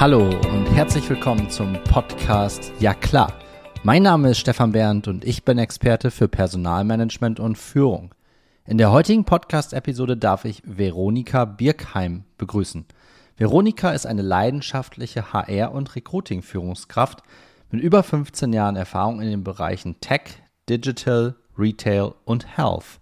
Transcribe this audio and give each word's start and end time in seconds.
Hallo 0.00 0.30
und 0.30 0.64
herzlich 0.64 1.10
willkommen 1.10 1.50
zum 1.50 1.74
Podcast 1.84 2.72
Ja 2.80 2.94
klar. 2.94 3.34
Mein 3.82 4.02
Name 4.02 4.30
ist 4.30 4.38
Stefan 4.38 4.72
Berndt 4.72 5.08
und 5.08 5.26
ich 5.26 5.44
bin 5.44 5.58
Experte 5.58 6.10
für 6.10 6.26
Personalmanagement 6.26 7.38
und 7.38 7.58
Führung. 7.58 8.14
In 8.64 8.78
der 8.78 8.92
heutigen 8.92 9.26
Podcast-Episode 9.26 10.16
darf 10.16 10.46
ich 10.46 10.62
Veronika 10.64 11.44
Birkheim 11.44 12.24
begrüßen. 12.38 12.86
Veronika 13.36 13.90
ist 13.90 14.06
eine 14.06 14.22
leidenschaftliche 14.22 15.34
HR- 15.34 15.72
und 15.72 15.94
Recruiting-Führungskraft 15.94 17.22
mit 17.70 17.82
über 17.82 18.02
15 18.02 18.54
Jahren 18.54 18.76
Erfahrung 18.76 19.20
in 19.20 19.28
den 19.28 19.44
Bereichen 19.44 20.00
Tech, 20.00 20.42
Digital, 20.66 21.34
Retail 21.58 22.14
und 22.24 22.56
Health. 22.56 23.00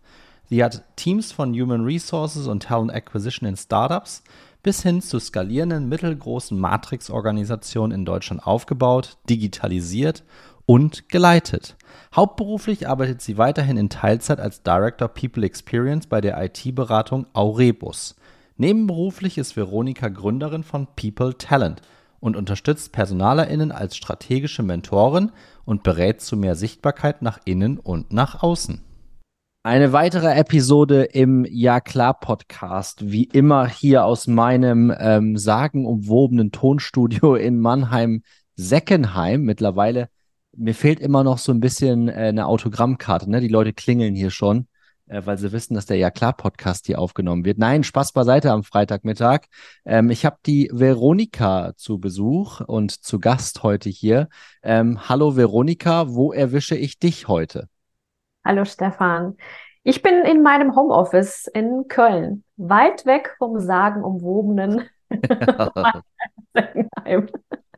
Sie 0.51 0.65
hat 0.65 0.83
Teams 0.97 1.31
von 1.31 1.53
Human 1.53 1.85
Resources 1.85 2.49
und 2.49 2.65
Talent 2.65 2.93
Acquisition 2.93 3.49
in 3.49 3.57
Startups 3.57 4.25
bis 4.63 4.83
hin 4.83 5.01
zu 5.01 5.19
skalierenden 5.19 5.89
mittelgroßen 5.89 6.59
Matrix-Organisationen 6.59 7.93
in 7.93 8.05
Deutschland 8.05 8.47
aufgebaut, 8.47 9.17
digitalisiert 9.29 10.25
und 10.67 11.09
geleitet. 11.09 11.77
Hauptberuflich 12.15 12.89
arbeitet 12.89 13.23
sie 13.23 13.39
weiterhin 13.39 13.77
in 13.77 13.89
Teilzeit 13.89 14.41
als 14.41 14.63
Director 14.63 15.09
People 15.09 15.45
Experience 15.45 16.07
bei 16.07 16.21
der 16.21 16.43
IT-Beratung 16.43 17.27
Aurebus. 17.33 18.17
Nebenberuflich 18.57 19.39
ist 19.39 19.57
Veronika 19.57 20.09
Gründerin 20.09 20.65
von 20.65 20.89
People 20.97 21.39
Talent 21.39 21.81
und 22.21 22.37
unterstützt 22.37 22.93
PersonalerInnen 22.93 23.73
als 23.73 23.97
strategische 23.97 24.63
Mentorin 24.63 25.33
und 25.65 25.85
berät 25.85 26.21
zu 26.21 26.37
mehr 26.37 26.57
Sichtbarkeit 26.57 27.23
nach 27.23 27.39
innen 27.45 27.79
und 27.79 28.13
nach 28.13 28.43
außen. 28.43 28.83
Eine 29.69 29.93
weitere 29.93 30.33
Episode 30.33 31.03
im 31.05 31.45
Ja 31.45 31.81
klar 31.81 32.19
Podcast, 32.19 33.13
wie 33.13 33.25
immer 33.25 33.69
hier 33.69 34.07
aus 34.07 34.27
meinem 34.27 34.91
ähm, 34.99 35.37
sagenumwobenen 35.37 36.53
Tonstudio 36.53 37.35
in 37.35 37.61
Mannheim 37.61 38.23
Seckenheim. 38.57 39.43
Mittlerweile, 39.43 40.09
mir 40.57 40.75
fehlt 40.75 41.01
immer 41.01 41.23
noch 41.23 41.37
so 41.37 41.53
ein 41.53 41.61
bisschen 41.61 42.09
äh, 42.09 42.13
eine 42.13 42.47
Autogrammkarte, 42.47 43.31
ne? 43.31 43.43
Die 43.43 43.49
Leute 43.49 43.75
klingeln 43.75 44.15
hier 44.15 44.31
schon, 44.31 44.69
äh, 45.07 45.21
weil 45.27 45.37
sie 45.37 45.53
wissen, 45.53 45.75
dass 45.75 45.85
der 45.85 45.99
Ja 45.99 46.11
klar 46.11 46.35
Podcast 46.35 46.87
hier 46.87 46.99
aufgenommen 46.99 47.45
wird. 47.45 47.59
Nein, 47.59 47.85
Spaß 47.85 48.13
beiseite 48.13 48.53
am 48.53 48.65
Freitagmittag. 48.65 49.49
Ähm, 49.85 50.09
ich 50.09 50.25
habe 50.25 50.39
die 50.47 50.71
Veronika 50.73 51.75
zu 51.77 51.99
Besuch 51.99 52.63
und 52.63 53.05
zu 53.05 53.21
Gast 53.21 53.63
heute 53.63 53.91
hier. 53.91 54.31
Ähm, 54.63 55.11
hallo 55.11 55.37
Veronika, 55.37 56.09
wo 56.09 56.33
erwische 56.33 56.75
ich 56.75 56.99
dich 56.99 57.29
heute? 57.29 57.69
Hallo 58.49 58.65
Stefan. 58.65 59.37
Ich 59.83 60.01
bin 60.01 60.25
in 60.25 60.43
meinem 60.43 60.75
Homeoffice 60.75 61.49
in 61.53 61.85
Köln, 61.87 62.45
weit 62.57 63.05
weg 63.05 63.35
vom 63.37 63.61
sagenumwobenen 63.61 64.89
Mannheim. 66.55 67.29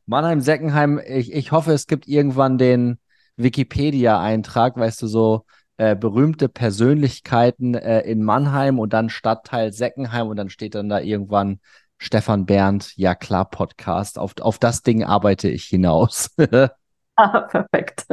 Mannheim-Seckenheim. 0.06 1.00
Ich, 1.04 1.32
ich 1.32 1.50
hoffe, 1.50 1.72
es 1.72 1.88
gibt 1.88 2.06
irgendwann 2.06 2.56
den 2.56 3.00
Wikipedia-Eintrag, 3.36 4.76
weißt 4.76 5.02
du, 5.02 5.08
so 5.08 5.44
äh, 5.76 5.96
berühmte 5.96 6.48
Persönlichkeiten 6.48 7.74
äh, 7.74 8.02
in 8.02 8.22
Mannheim 8.22 8.78
und 8.78 8.92
dann 8.92 9.08
Stadtteil 9.08 9.72
Seckenheim 9.72 10.28
und 10.28 10.36
dann 10.36 10.50
steht 10.50 10.76
dann 10.76 10.88
da 10.88 11.00
irgendwann 11.00 11.58
Stefan 11.98 12.46
Berndt, 12.46 12.96
ja 12.96 13.16
klar, 13.16 13.50
Podcast. 13.50 14.20
Auf, 14.20 14.34
auf 14.40 14.60
das 14.60 14.82
Ding 14.82 15.02
arbeite 15.02 15.48
ich 15.48 15.64
hinaus. 15.64 16.30
ah, 17.16 17.40
perfekt. 17.40 18.06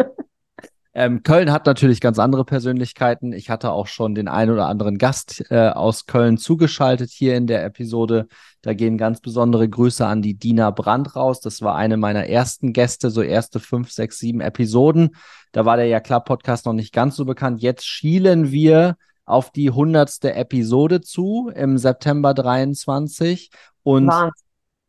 Ähm, 1.00 1.22
Köln 1.22 1.52
hat 1.52 1.68
natürlich 1.68 2.02
ganz 2.02 2.18
andere 2.18 2.44
Persönlichkeiten. 2.44 3.32
Ich 3.32 3.52
hatte 3.52 3.72
auch 3.72 3.86
schon 3.86 4.16
den 4.16 4.28
einen 4.28 4.50
oder 4.50 4.66
anderen 4.66 4.98
Gast 4.98 5.44
äh, 5.52 5.70
aus 5.70 6.08
Köln 6.08 6.40
zugeschaltet 6.40 7.12
hier 7.12 7.38
in 7.38 7.46
der 7.46 7.64
Episode. 7.64 8.28
Da 8.64 8.74
gehen 8.74 8.98
ganz 8.98 9.22
besondere 9.22 9.70
Grüße 9.70 10.04
an 10.08 10.24
die 10.24 10.34
Dina 10.34 10.72
Brandt 10.72 11.16
raus. 11.16 11.40
Das 11.40 11.62
war 11.62 11.76
eine 11.76 11.98
meiner 11.98 12.26
ersten 12.26 12.74
Gäste, 12.74 13.12
so 13.12 13.22
erste 13.22 13.60
fünf, 13.60 13.92
sechs, 13.92 14.18
sieben 14.18 14.42
Episoden. 14.42 15.12
Da 15.52 15.66
war 15.66 15.78
der 15.78 15.86
Ja 15.86 16.00
klar 16.00 16.24
Podcast 16.24 16.66
noch 16.66 16.74
nicht 16.74 16.96
ganz 16.96 17.16
so 17.16 17.26
bekannt. 17.26 17.62
Jetzt 17.62 17.86
schielen 17.86 18.52
wir 18.52 18.98
auf 19.24 19.52
die 19.52 19.70
hundertste 19.70 20.34
Episode 20.34 21.02
zu 21.02 21.52
im 21.54 21.78
September 21.78 22.34
23. 22.34 23.52
Und 23.84 24.08
Wahnsinn. 24.08 24.32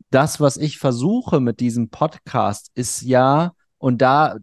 das, 0.09 0.39
was 0.39 0.57
ich 0.57 0.79
versuche 0.79 1.39
mit 1.39 1.59
diesem 1.59 1.89
Podcast, 1.89 2.71
ist 2.73 3.03
ja, 3.03 3.51
und 3.77 4.01
da 4.01 4.37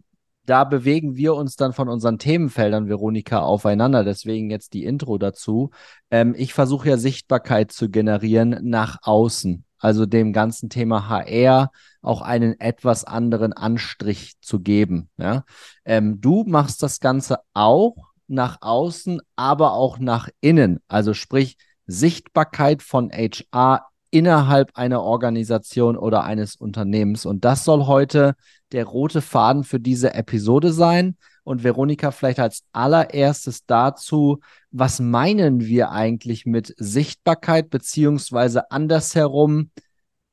da 0.47 0.63
bewegen 0.63 1.17
wir 1.17 1.35
uns 1.35 1.57
dann 1.57 1.73
von 1.73 1.89
unseren 1.89 2.19
Themenfeldern, 2.19 2.87
Veronika, 2.87 3.41
aufeinander. 3.41 4.03
Deswegen 4.03 4.49
jetzt 4.49 4.73
die 4.73 4.85
Intro 4.85 5.17
dazu. 5.17 5.71
Ähm, 6.09 6.33
ich 6.37 6.53
versuche 6.53 6.89
ja 6.89 6.97
Sichtbarkeit 6.97 7.71
zu 7.71 7.89
generieren 7.89 8.57
nach 8.63 8.97
außen. 9.03 9.65
Also 9.77 10.05
dem 10.05 10.33
ganzen 10.33 10.69
Thema 10.69 11.09
HR 11.09 11.69
auch 12.01 12.21
einen 12.21 12.59
etwas 12.59 13.03
anderen 13.03 13.51
Anstrich 13.51 14.39
zu 14.41 14.61
geben. 14.61 15.09
Ja? 15.17 15.43
Ähm, 15.83 16.21
du 16.21 16.45
machst 16.47 16.81
das 16.81 17.01
Ganze 17.01 17.39
auch 17.53 17.95
nach 18.27 18.61
außen, 18.61 19.21
aber 19.35 19.73
auch 19.73 19.99
nach 19.99 20.29
innen. 20.39 20.79
Also 20.87 21.13
sprich 21.13 21.57
Sichtbarkeit 21.87 22.81
von 22.81 23.11
HR 23.11 23.85
innerhalb 24.17 24.71
einer 24.75 25.03
Organisation 25.03 25.95
oder 25.95 26.23
eines 26.23 26.55
Unternehmens. 26.55 27.25
Und 27.25 27.45
das 27.45 27.63
soll 27.63 27.85
heute 27.85 28.35
der 28.71 28.85
rote 28.85 29.21
Faden 29.21 29.63
für 29.63 29.79
diese 29.79 30.13
Episode 30.15 30.73
sein. 30.73 31.17
Und 31.43 31.63
Veronika, 31.63 32.11
vielleicht 32.11 32.39
als 32.39 32.63
allererstes 32.73 33.65
dazu, 33.65 34.39
was 34.71 34.99
meinen 34.99 35.61
wir 35.61 35.91
eigentlich 35.91 36.45
mit 36.45 36.73
Sichtbarkeit, 36.77 37.69
beziehungsweise 37.69 38.71
andersherum, 38.71 39.69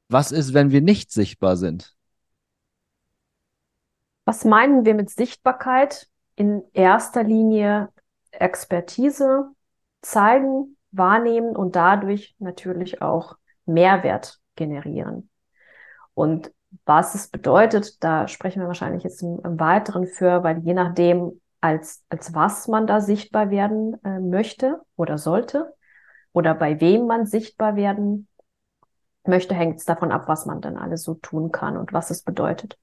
was 0.08 0.32
ist, 0.32 0.54
wenn 0.54 0.70
wir 0.70 0.80
nicht 0.80 1.12
sichtbar 1.12 1.56
sind? 1.56 1.94
Was 4.24 4.44
meinen 4.44 4.84
wir 4.86 4.94
mit 4.94 5.10
Sichtbarkeit? 5.10 6.08
In 6.36 6.62
erster 6.72 7.22
Linie 7.22 7.90
Expertise 8.32 9.50
zeigen, 10.00 10.76
wahrnehmen 10.90 11.54
und 11.54 11.76
dadurch 11.76 12.34
natürlich 12.38 13.02
auch 13.02 13.36
Mehrwert 13.66 14.38
generieren. 14.56 15.30
Und 16.14 16.52
was 16.84 17.14
es 17.14 17.28
bedeutet, 17.28 18.02
da 18.02 18.28
sprechen 18.28 18.60
wir 18.60 18.66
wahrscheinlich 18.66 19.04
jetzt 19.04 19.22
im, 19.22 19.40
im 19.44 19.60
Weiteren 19.60 20.06
für, 20.06 20.42
weil 20.42 20.58
je 20.58 20.74
nachdem, 20.74 21.40
als, 21.60 22.04
als 22.08 22.34
was 22.34 22.68
man 22.68 22.86
da 22.86 23.00
sichtbar 23.00 23.50
werden 23.50 23.96
äh, 24.04 24.20
möchte 24.20 24.80
oder 24.96 25.18
sollte 25.18 25.72
oder 26.32 26.54
bei 26.54 26.80
wem 26.80 27.06
man 27.06 27.26
sichtbar 27.26 27.76
werden 27.76 28.28
möchte, 29.26 29.54
hängt 29.54 29.78
es 29.78 29.84
davon 29.84 30.12
ab, 30.12 30.24
was 30.26 30.46
man 30.46 30.60
dann 30.60 30.76
alles 30.76 31.02
so 31.02 31.14
tun 31.14 31.52
kann 31.52 31.76
und 31.76 31.92
was 31.92 32.10
es 32.10 32.22
bedeutet. 32.22 32.78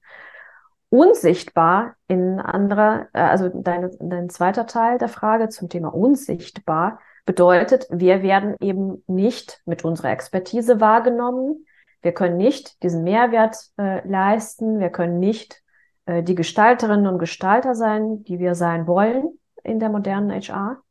Unsichtbar 0.88 1.94
in 2.08 2.40
anderer, 2.40 3.08
äh, 3.12 3.20
also 3.20 3.50
dein, 3.54 3.90
dein 4.00 4.28
zweiter 4.30 4.66
Teil 4.66 4.98
der 4.98 5.08
Frage 5.08 5.48
zum 5.48 5.68
Thema 5.68 5.94
unsichtbar 5.94 6.98
bedeutet, 7.24 7.86
wir 7.90 8.22
werden 8.22 8.56
eben 8.60 9.04
nicht 9.06 9.60
mit 9.64 9.84
unserer 9.84 10.10
Expertise 10.10 10.80
wahrgenommen, 10.80 11.66
wir 12.02 12.12
können 12.12 12.36
nicht 12.36 12.82
diesen 12.82 13.04
Mehrwert 13.04 13.56
äh, 13.78 14.06
leisten. 14.06 14.80
Wir 14.80 14.90
können 14.90 15.20
nicht 15.20 15.62
äh, 16.04 16.22
die 16.22 16.34
Gestalterinnen 16.34 17.06
und 17.06 17.18
Gestalter 17.18 17.74
sein, 17.74 18.24
die 18.24 18.40
wir 18.40 18.54
sein 18.56 18.86
wollen 18.86 19.38
in 19.62 19.78
der 19.78 19.88
modernen 19.88 20.32
HR. 20.32 20.82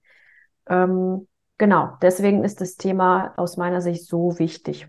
Ähm, 0.69 1.27
genau, 1.57 1.97
deswegen 2.01 2.45
ist 2.45 2.61
das 2.61 2.77
Thema 2.77 3.33
aus 3.35 3.57
meiner 3.57 3.81
Sicht 3.81 4.07
so 4.07 4.39
wichtig. 4.39 4.87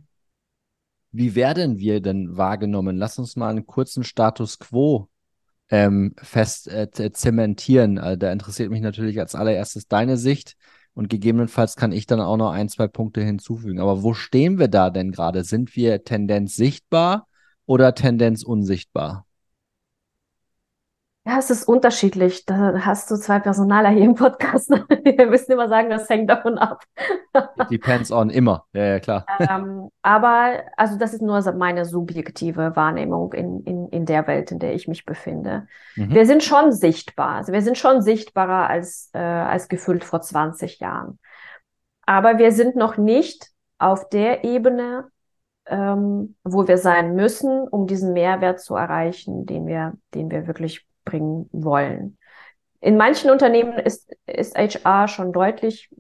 Wie 1.11 1.35
werden 1.35 1.79
wir 1.79 2.01
denn 2.01 2.37
wahrgenommen? 2.37 2.97
Lass 2.97 3.19
uns 3.19 3.35
mal 3.35 3.51
einen 3.51 3.67
kurzen 3.67 4.05
Status 4.05 4.61
quo 4.61 5.09
ähm, 5.71 6.15
fest 6.19 6.69
äh, 6.69 7.13
zementieren. 7.13 7.99
Äh, 7.99 8.17
da 8.17 8.31
interessiert 8.31 8.71
mich 8.71 8.81
natürlich 8.81 9.19
als 9.19 9.35
allererstes 9.35 9.89
deine 9.89 10.17
Sicht. 10.17 10.57
Und 10.95 11.09
gegebenenfalls 11.09 11.77
kann 11.77 11.93
ich 11.93 12.07
dann 12.07 12.21
auch 12.21 12.37
noch 12.37 12.51
ein, 12.51 12.69
zwei 12.69 12.87
Punkte 12.87 13.23
hinzufügen. 13.23 13.81
Aber 13.81 14.03
wo 14.03 14.15
stehen 14.15 14.59
wir 14.59 14.69
da 14.69 14.91
denn 14.91 15.11
gerade? 15.13 15.45
Sind 15.45 15.75
wir 15.75 16.05
Tendenz 16.05 16.55
sichtbar 16.55 17.29
oder 17.65 17.95
Tendenz 17.95 18.43
unsichtbar? 18.43 19.27
Ja, 21.25 21.39
es 21.39 21.51
ist 21.51 21.69
unterschiedlich. 21.69 22.47
Da 22.47 22.85
hast 22.85 23.09
du 23.09 23.17
zwei 23.17 23.39
Personaler 23.39 23.91
hier 23.91 24.05
im 24.05 24.17
Podcast. 24.17 24.71
Wir 25.05 25.27
müssen 25.27 25.53
immer 25.53 25.69
sagen, 25.69 25.89
das 25.89 26.09
hängt 26.09 26.29
davon 26.29 26.59
ab. 26.59 26.83
Depends 27.71 28.11
on 28.11 28.29
immer. 28.29 28.67
Ja, 28.73 28.85
ja, 28.85 29.01
klar. 29.01 29.27
Ähm, 29.39 29.89
aber, 30.03 30.65
also 30.77 30.99
das 30.99 31.15
ist 31.15 31.23
nur 31.23 31.41
meine 31.53 31.85
subjektive 31.85 32.75
Wahrnehmung 32.75 33.33
in, 33.35 33.63
in, 33.63 33.89
in 33.91 34.05
der 34.05 34.27
Welt, 34.27 34.51
in 34.51 34.59
der 34.59 34.75
ich 34.75 34.89
mich 34.89 35.05
befinde. 35.05 35.69
Mhm. 35.95 36.13
Wir 36.13 36.27
sind 36.27 36.43
schon 36.43 36.73
sichtbar. 36.73 37.37
Also 37.37 37.53
wir 37.53 37.63
sind 37.63 37.79
schon 37.79 38.03
sichtbarer 38.03 38.69
als, 38.69 39.11
äh, 39.13 39.19
als 39.19 39.69
gefühlt 39.69 40.03
vor 40.03 40.23
20 40.23 40.81
Jahren. 40.81 41.21
Aber 42.05 42.39
wir 42.39 42.51
sind 42.51 42.75
noch 42.75 42.97
nicht 42.97 43.49
auf 43.79 44.09
der 44.09 44.43
Ebene, 44.43 45.09
ähm, 45.67 46.35
wo 46.43 46.67
wir 46.67 46.79
sein 46.79 47.15
müssen, 47.15 47.69
um 47.69 47.87
diesen 47.87 48.13
Mehrwert 48.13 48.61
zu 48.61 48.75
erreichen, 48.75 49.47
den 49.47 49.69
wir, 49.69 49.93
den 50.15 50.29
wir 50.29 50.49
wirklich 50.49 50.85
bringen 51.05 51.49
wollen. 51.53 52.19
In 52.81 52.97
manchen 52.97 53.31
Unternehmen 53.31 53.79
ist, 53.79 54.11
ist 54.27 54.57
HR 54.57 55.09
schon 55.09 55.33
deutlich 55.33 55.91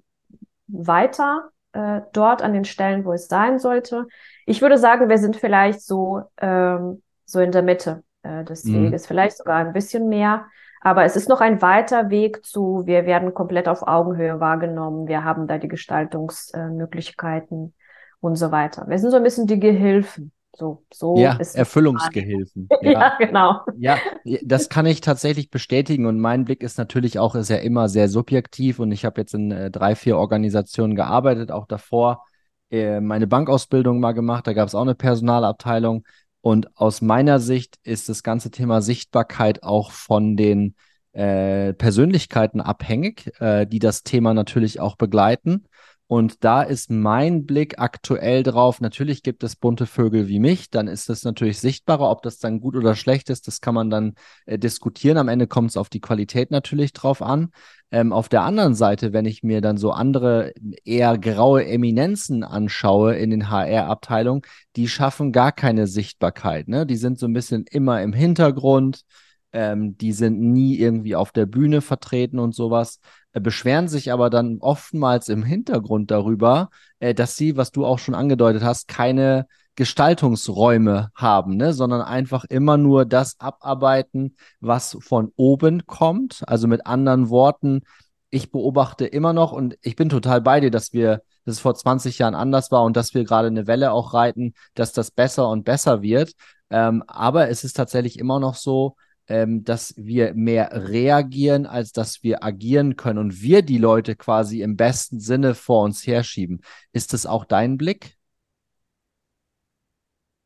weiter 0.66 1.50
äh, 1.72 2.00
dort 2.12 2.42
an 2.42 2.52
den 2.52 2.64
Stellen, 2.64 3.04
wo 3.04 3.12
es 3.12 3.28
sein 3.28 3.58
sollte. 3.58 4.06
Ich 4.46 4.62
würde 4.62 4.78
sagen, 4.78 5.08
wir 5.08 5.18
sind 5.18 5.36
vielleicht 5.36 5.80
so, 5.80 6.22
ähm, 6.38 7.02
so 7.24 7.40
in 7.40 7.52
der 7.52 7.62
Mitte 7.62 8.02
äh, 8.22 8.44
des 8.44 8.64
mhm. 8.64 8.86
Weges, 8.86 9.06
vielleicht 9.06 9.36
sogar 9.36 9.58
ein 9.58 9.72
bisschen 9.72 10.08
mehr. 10.08 10.46
Aber 10.80 11.04
es 11.04 11.14
ist 11.14 11.28
noch 11.28 11.40
ein 11.40 11.62
weiter 11.62 12.10
Weg 12.10 12.44
zu, 12.44 12.82
wir 12.86 13.06
werden 13.06 13.34
komplett 13.34 13.68
auf 13.68 13.86
Augenhöhe 13.86 14.40
wahrgenommen, 14.40 15.06
wir 15.06 15.22
haben 15.22 15.46
da 15.46 15.58
die 15.58 15.68
Gestaltungsmöglichkeiten 15.68 17.72
und 18.20 18.34
so 18.34 18.50
weiter. 18.50 18.86
Wir 18.88 18.98
sind 18.98 19.12
so 19.12 19.16
ein 19.16 19.22
bisschen 19.22 19.46
die 19.46 19.60
Gehilfen. 19.60 20.32
So, 20.54 20.84
so 20.92 21.16
ja, 21.16 21.38
Erfüllungsgehilfen. 21.54 22.68
ja. 22.82 22.90
ja, 22.90 23.16
genau. 23.18 23.60
Ja, 23.78 23.98
das 24.42 24.68
kann 24.68 24.84
ich 24.84 25.00
tatsächlich 25.00 25.50
bestätigen 25.50 26.06
und 26.06 26.20
mein 26.20 26.44
Blick 26.44 26.62
ist 26.62 26.76
natürlich 26.76 27.18
auch, 27.18 27.34
ist 27.34 27.48
ja 27.48 27.56
immer 27.56 27.88
sehr 27.88 28.08
subjektiv 28.08 28.78
und 28.78 28.92
ich 28.92 29.04
habe 29.04 29.20
jetzt 29.20 29.34
in 29.34 29.50
äh, 29.50 29.70
drei, 29.70 29.94
vier 29.94 30.18
Organisationen 30.18 30.94
gearbeitet, 30.94 31.50
auch 31.50 31.66
davor 31.66 32.24
äh, 32.70 33.00
meine 33.00 33.26
Bankausbildung 33.26 33.98
mal 33.98 34.12
gemacht, 34.12 34.46
da 34.46 34.52
gab 34.52 34.68
es 34.68 34.74
auch 34.74 34.82
eine 34.82 34.94
Personalabteilung 34.94 36.04
und 36.42 36.76
aus 36.76 37.00
meiner 37.00 37.38
Sicht 37.38 37.78
ist 37.82 38.08
das 38.08 38.22
ganze 38.22 38.50
Thema 38.50 38.82
Sichtbarkeit 38.82 39.62
auch 39.62 39.90
von 39.90 40.36
den 40.36 40.74
äh, 41.12 41.72
Persönlichkeiten 41.72 42.60
abhängig, 42.60 43.32
äh, 43.40 43.66
die 43.66 43.78
das 43.78 44.02
Thema 44.02 44.34
natürlich 44.34 44.80
auch 44.80 44.96
begleiten. 44.96 45.64
Und 46.12 46.44
da 46.44 46.60
ist 46.60 46.90
mein 46.90 47.46
Blick 47.46 47.78
aktuell 47.78 48.42
drauf. 48.42 48.82
Natürlich 48.82 49.22
gibt 49.22 49.42
es 49.44 49.56
bunte 49.56 49.86
Vögel 49.86 50.28
wie 50.28 50.40
mich, 50.40 50.68
dann 50.68 50.86
ist 50.86 51.08
das 51.08 51.24
natürlich 51.24 51.58
sichtbarer. 51.58 52.10
Ob 52.10 52.20
das 52.20 52.36
dann 52.36 52.60
gut 52.60 52.76
oder 52.76 52.94
schlecht 52.94 53.30
ist, 53.30 53.46
das 53.48 53.62
kann 53.62 53.74
man 53.74 53.88
dann 53.88 54.16
äh, 54.44 54.58
diskutieren. 54.58 55.16
Am 55.16 55.28
Ende 55.28 55.46
kommt 55.46 55.70
es 55.70 55.78
auf 55.78 55.88
die 55.88 56.02
Qualität 56.02 56.50
natürlich 56.50 56.92
drauf 56.92 57.22
an. 57.22 57.48
Ähm, 57.90 58.12
auf 58.12 58.28
der 58.28 58.42
anderen 58.42 58.74
Seite, 58.74 59.14
wenn 59.14 59.24
ich 59.24 59.42
mir 59.42 59.62
dann 59.62 59.78
so 59.78 59.90
andere 59.90 60.52
eher 60.84 61.16
graue 61.16 61.64
Eminenzen 61.64 62.44
anschaue 62.44 63.14
in 63.14 63.30
den 63.30 63.48
HR-Abteilungen, 63.48 64.42
die 64.76 64.88
schaffen 64.88 65.32
gar 65.32 65.50
keine 65.50 65.86
Sichtbarkeit. 65.86 66.68
Ne? 66.68 66.84
Die 66.84 66.96
sind 66.96 67.18
so 67.18 67.24
ein 67.24 67.32
bisschen 67.32 67.64
immer 67.70 68.02
im 68.02 68.12
Hintergrund. 68.12 69.06
Ähm, 69.52 69.96
die 69.98 70.12
sind 70.12 70.40
nie 70.40 70.78
irgendwie 70.78 71.14
auf 71.14 71.32
der 71.32 71.46
Bühne 71.46 71.80
vertreten 71.80 72.38
und 72.38 72.54
sowas. 72.54 73.00
Äh, 73.32 73.40
beschweren 73.40 73.88
sich 73.88 74.12
aber 74.12 74.30
dann 74.30 74.58
oftmals 74.60 75.28
im 75.28 75.42
Hintergrund 75.42 76.10
darüber, 76.10 76.70
äh, 77.00 77.14
dass 77.14 77.36
sie, 77.36 77.56
was 77.56 77.70
du 77.70 77.84
auch 77.84 77.98
schon 77.98 78.14
angedeutet 78.14 78.62
hast, 78.62 78.88
keine 78.88 79.46
Gestaltungsräume 79.74 81.10
haben, 81.14 81.56
ne? 81.56 81.72
sondern 81.72 82.02
einfach 82.02 82.44
immer 82.44 82.76
nur 82.76 83.06
das 83.06 83.40
abarbeiten, 83.40 84.36
was 84.60 84.96
von 85.00 85.32
oben 85.36 85.86
kommt. 85.86 86.42
Also 86.46 86.68
mit 86.68 86.86
anderen 86.86 87.30
Worten, 87.30 87.82
ich 88.30 88.50
beobachte 88.50 89.06
immer 89.06 89.32
noch 89.32 89.52
und 89.52 89.78
ich 89.82 89.96
bin 89.96 90.08
total 90.08 90.40
bei 90.40 90.60
dir, 90.60 90.70
dass 90.70 90.92
wir, 90.92 91.22
dass 91.44 91.56
es 91.56 91.60
vor 91.60 91.74
20 91.74 92.18
Jahren 92.18 92.34
anders 92.34 92.70
war 92.70 92.82
und 92.82 92.96
dass 92.96 93.14
wir 93.14 93.24
gerade 93.24 93.48
eine 93.48 93.66
Welle 93.66 93.92
auch 93.92 94.14
reiten, 94.14 94.54
dass 94.74 94.92
das 94.92 95.10
besser 95.10 95.48
und 95.48 95.64
besser 95.64 96.02
wird. 96.02 96.32
Ähm, 96.70 97.02
aber 97.06 97.48
es 97.48 97.64
ist 97.64 97.76
tatsächlich 97.76 98.18
immer 98.18 98.40
noch 98.40 98.54
so, 98.54 98.96
ähm, 99.28 99.64
dass 99.64 99.94
wir 99.96 100.34
mehr 100.34 100.70
reagieren, 100.72 101.66
als 101.66 101.92
dass 101.92 102.22
wir 102.22 102.44
agieren 102.44 102.96
können 102.96 103.18
und 103.18 103.42
wir 103.42 103.62
die 103.62 103.78
Leute 103.78 104.16
quasi 104.16 104.62
im 104.62 104.76
besten 104.76 105.20
Sinne 105.20 105.54
vor 105.54 105.84
uns 105.84 106.06
herschieben. 106.06 106.60
Ist 106.92 107.12
das 107.12 107.26
auch 107.26 107.44
dein 107.44 107.76
Blick? 107.76 108.16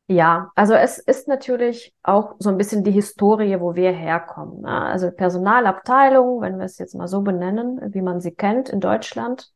Ja, 0.09 0.51
also 0.55 0.73
es 0.73 0.99
ist 0.99 1.27
natürlich 1.27 1.93
auch 2.01 2.35
so 2.39 2.49
ein 2.49 2.57
bisschen 2.57 2.85
die 2.85 2.91
Historie, 2.91 3.59
wo 3.59 3.75
wir 3.75 3.91
herkommen. 3.91 4.61
Ne? 4.61 4.69
Also 4.69 5.11
Personalabteilung, 5.11 6.39
wenn 6.39 6.57
wir 6.59 6.65
es 6.65 6.77
jetzt 6.77 6.95
mal 6.95 7.09
so 7.09 7.21
benennen, 7.21 7.93
wie 7.93 8.01
man 8.01 8.21
sie 8.21 8.31
kennt 8.31 8.69
in 8.69 8.79
Deutschland, 8.79 9.51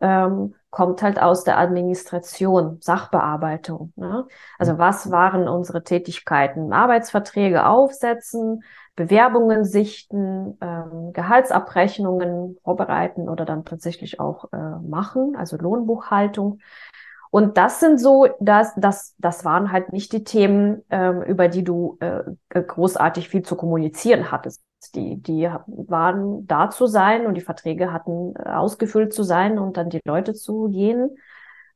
ähm, 0.00 0.54
kommt 0.70 1.02
halt 1.02 1.20
aus 1.20 1.44
der 1.44 1.58
Administration, 1.58 2.78
Sachbearbeitung. 2.80 3.92
Ne? 3.96 4.26
Also 4.58 4.74
mhm. 4.74 4.78
was 4.78 5.10
waren 5.10 5.48
unsere 5.48 5.82
Tätigkeiten? 5.82 6.72
Arbeitsverträge 6.72 7.66
aufsetzen, 7.66 8.62
Bewerbungen 8.94 9.64
sichten, 9.64 10.58
ähm, 10.60 11.12
Gehaltsabrechnungen 11.12 12.58
vorbereiten 12.64 13.28
oder 13.28 13.44
dann 13.44 13.64
tatsächlich 13.64 14.20
auch 14.20 14.52
äh, 14.52 14.56
machen, 14.56 15.36
also 15.36 15.56
Lohnbuchhaltung. 15.56 16.58
Und 17.30 17.56
das 17.56 17.80
sind 17.80 17.98
so, 17.98 18.26
das, 18.40 18.72
das, 18.76 19.14
das 19.18 19.44
waren 19.44 19.70
halt 19.72 19.92
nicht 19.92 20.12
die 20.12 20.24
Themen, 20.24 20.82
ähm, 20.90 21.22
über 21.22 21.48
die 21.48 21.64
du 21.64 21.98
äh, 22.00 22.22
großartig 22.50 23.28
viel 23.28 23.42
zu 23.42 23.56
kommunizieren 23.56 24.30
hattest. 24.30 24.62
Die, 24.94 25.16
die 25.16 25.50
waren 25.66 26.46
da 26.46 26.70
zu 26.70 26.86
sein 26.86 27.26
und 27.26 27.34
die 27.34 27.40
Verträge 27.40 27.92
hatten 27.92 28.34
äh, 28.36 28.48
ausgefüllt 28.48 29.12
zu 29.12 29.22
sein 29.22 29.58
und 29.58 29.76
dann 29.76 29.90
die 29.90 30.00
Leute 30.04 30.34
zu 30.34 30.68
gehen 30.68 31.16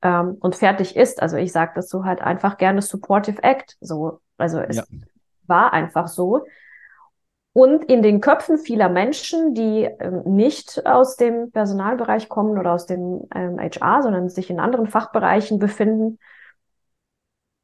ähm, 0.03 0.37
und 0.41 0.57
fertig 0.57 0.97
ist. 0.97 1.21
Also 1.21 1.37
ich 1.37 1.53
sage 1.53 1.73
dazu 1.75 2.05
halt 2.05 2.23
einfach 2.23 2.57
gerne 2.57 2.81
Supportive 2.81 3.43
Act. 3.43 3.77
So, 3.81 4.21
also 4.39 4.61
es 4.61 4.77
ja. 4.77 4.85
war 5.47 5.73
einfach 5.73 6.09
so. 6.09 6.45
Und 7.55 7.85
in 7.85 8.03
den 8.03 8.21
Köpfen 8.23 8.57
vieler 8.57 8.89
Menschen, 8.89 9.55
die 9.55 9.85
ähm, 9.85 10.23
nicht 10.25 10.87
aus 10.87 11.17
dem 11.17 11.51
Personalbereich 11.51 12.29
kommen 12.29 12.59
oder 12.59 12.73
aus 12.73 12.87
dem 12.87 13.29
ähm, 13.35 13.59
HR, 13.59 14.03
sondern 14.03 14.29
sich 14.31 14.49
in 14.49 14.59
anderen 14.59 14.87
Fachbereichen 14.87 15.59
befinden, 15.59 16.19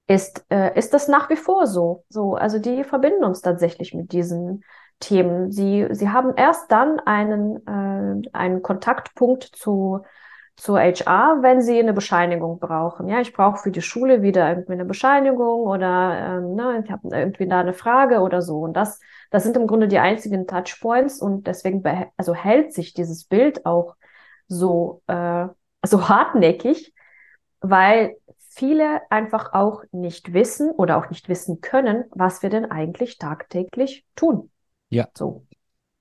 ist, 0.06 0.44
äh, 0.50 0.76
ist 0.79 0.93
das 0.94 1.08
nach 1.08 1.31
wie 1.31 1.37
vor 1.37 1.67
so. 1.67 2.05
So, 2.08 2.35
also 2.35 2.58
die 2.58 2.85
verbinden 2.85 3.25
uns 3.25 3.40
tatsächlich 3.40 3.94
mit 3.94 4.12
diesen 4.12 4.64
Themen. 5.00 5.52
Sie, 5.52 5.87
sie 5.91 6.11
haben 6.11 6.34
erst 6.37 6.70
dann 6.73 6.99
einen, 7.00 7.67
äh, 7.67 8.29
einen 8.32 8.62
Kontaktpunkt 8.62 9.44
zu, 9.44 10.02
zu 10.58 10.76
HR, 10.76 11.38
wenn 11.43 11.60
sie 11.62 11.78
eine 11.78 11.93
Bescheinigung 11.93 12.58
brauchen. 12.58 13.08
Ja, 13.08 13.20
ich 13.20 13.32
brauche 13.32 13.58
für 13.58 13.70
die 13.70 13.81
Schule 13.81 14.22
wieder 14.22 14.49
irgendwie 14.49 14.72
eine 14.72 14.84
Bescheinigung 14.84 15.60
oder 15.60 16.38
ähm, 16.38 16.55
ne, 16.56 16.82
ich 16.84 16.90
habe 16.90 17.08
irgendwie 17.16 17.46
da 17.46 17.60
eine 17.60 17.72
Frage 17.72 18.20
oder 18.20 18.43
so. 18.43 18.60
Und 18.60 18.75
das, 18.75 19.00
das 19.31 19.44
sind 19.44 19.56
im 19.56 19.69
Grunde 19.69 19.87
die 19.87 20.00
einzigen 20.00 20.49
Touchpoints 20.49 21.22
und 21.22 21.46
deswegen 21.46 21.82
also 22.16 22.34
hält 22.34 22.75
sich 22.75 22.93
dieses 22.93 23.25
Bild 23.25 23.66
auch 23.66 23.94
so, 24.49 25.02
äh, 25.06 25.46
so 25.87 26.08
hartnäckig, 26.08 26.93
weil 27.60 28.16
viele 28.49 29.00
einfach 29.10 29.52
auch 29.52 29.84
nicht 29.93 30.32
wissen 30.32 30.72
oder 30.72 30.99
auch 30.99 31.08
nicht 31.08 31.28
wissen 31.28 31.60
können, 31.60 32.05
was 32.10 32.43
wir 32.43 32.50
denn 32.50 32.69
eigentlich 32.69 33.19
tagtäglich 33.19 34.05
tun. 34.16 34.50
Ja. 34.90 35.06
So. 35.16 35.46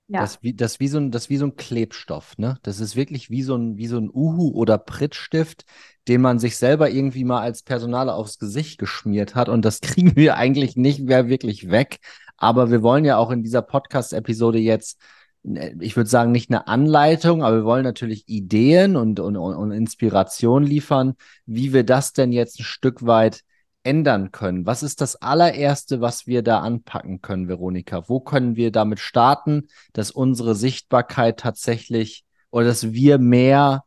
Ja. 0.10 0.22
Das, 0.22 0.42
wie, 0.42 0.54
das, 0.54 0.80
wie 0.80 0.88
so 0.88 1.00
ein, 1.00 1.12
das 1.12 1.30
wie 1.30 1.36
so 1.36 1.46
ein 1.46 1.58
Klebstoff, 1.58 2.38
ne? 2.38 2.58
Das 2.64 2.80
ist 2.80 2.96
wirklich 2.96 3.30
wie 3.30 3.44
so 3.44 3.56
ein, 3.56 3.78
wie 3.78 3.88
so 3.88 3.98
ein 3.98 4.10
Uhu 4.10 4.52
oder 4.54 4.78
Prittstift, 4.78 5.66
den 6.08 6.22
man 6.22 6.40
sich 6.40 6.56
selber 6.56 6.90
irgendwie 6.90 7.26
mal 7.26 7.42
als 7.42 7.62
Personaler 7.62 8.16
aufs 8.16 8.40
Gesicht 8.40 8.78
geschmiert 8.80 9.36
hat. 9.36 9.50
Und 9.50 9.66
das 9.66 9.82
kriegen 9.82 10.16
wir 10.16 10.38
eigentlich 10.38 10.78
nicht 10.78 11.02
mehr 11.02 11.28
wirklich 11.28 11.70
weg. 11.70 12.00
Aber 12.38 12.72
wir 12.72 12.84
wollen 12.84 13.04
ja 13.04 13.18
auch 13.18 13.32
in 13.32 13.44
dieser 13.44 13.62
Podcast-Episode 13.62 14.60
jetzt, 14.60 15.02
äh, 15.44 15.76
ich 15.82 15.98
würde 15.98 16.10
sagen, 16.10 16.32
nicht 16.32 16.50
eine 16.50 16.68
Anleitung, 16.68 17.44
aber 17.44 17.58
wir 17.58 17.66
wollen 17.66 17.84
natürlich 17.84 18.30
Ideen 18.30 18.96
und, 18.96 19.20
und, 19.20 19.36
und 19.36 19.72
Inspiration 19.72 20.64
liefern, 20.64 21.16
wie 21.46 21.74
wir 21.74 21.84
das 21.84 22.14
denn 22.14 22.32
jetzt 22.32 22.62
ein 22.62 22.64
Stück 22.64 23.06
weit 23.06 23.44
ändern 23.88 24.32
können? 24.32 24.66
Was 24.66 24.84
ist 24.84 25.00
das 25.00 25.16
allererste, 25.16 26.02
was 26.02 26.28
wir 26.28 26.44
da 26.44 26.60
anpacken 26.60 27.22
können, 27.22 27.48
Veronika? 27.48 28.10
Wo 28.10 28.20
können 28.20 28.58
wir 28.58 28.72
damit 28.72 29.00
starten, 29.00 29.70
dass 29.94 30.12
unsere 30.12 30.56
Sichtbarkeit 30.56 31.40
tatsächlich 31.40 32.26
oder 32.52 32.66
dass 32.66 32.92
wir 32.92 33.18
mehr, 33.18 33.86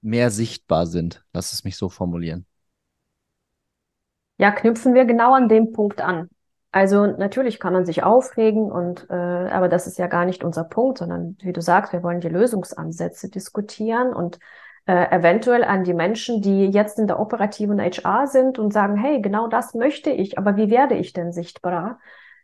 mehr 0.00 0.30
sichtbar 0.30 0.86
sind? 0.86 1.22
Lass 1.34 1.52
es 1.52 1.64
mich 1.64 1.76
so 1.76 1.90
formulieren. 1.90 2.46
Ja, 4.38 4.50
knüpfen 4.50 4.94
wir 4.94 5.04
genau 5.04 5.34
an 5.34 5.48
dem 5.48 5.72
Punkt 5.72 6.00
an. 6.00 6.30
Also 6.72 7.06
natürlich 7.06 7.60
kann 7.60 7.74
man 7.74 7.84
sich 7.84 8.02
aufregen 8.02 8.72
und 8.72 9.06
äh, 9.10 9.12
aber 9.12 9.68
das 9.68 9.86
ist 9.86 9.98
ja 9.98 10.06
gar 10.06 10.24
nicht 10.24 10.42
unser 10.42 10.64
Punkt, 10.64 10.98
sondern 10.98 11.36
wie 11.42 11.52
du 11.52 11.60
sagst, 11.60 11.92
wir 11.92 12.02
wollen 12.02 12.22
die 12.22 12.30
Lösungsansätze 12.30 13.28
diskutieren 13.28 14.14
und 14.14 14.38
äh, 14.86 15.10
eventuell 15.16 15.64
an 15.64 15.84
die 15.84 15.94
Menschen, 15.94 16.42
die 16.42 16.66
jetzt 16.66 16.98
in 16.98 17.06
der 17.06 17.20
operativen 17.20 17.80
HR 17.80 18.26
sind 18.26 18.58
und 18.58 18.72
sagen, 18.72 18.96
hey, 18.96 19.20
genau 19.20 19.46
das 19.46 19.74
möchte 19.74 20.10
ich, 20.10 20.38
aber 20.38 20.56
wie 20.56 20.70
werde 20.70 20.94
ich 20.94 21.12
denn 21.12 21.32
sichtbarer? 21.32 21.98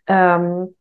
Ähm, 0.06 0.74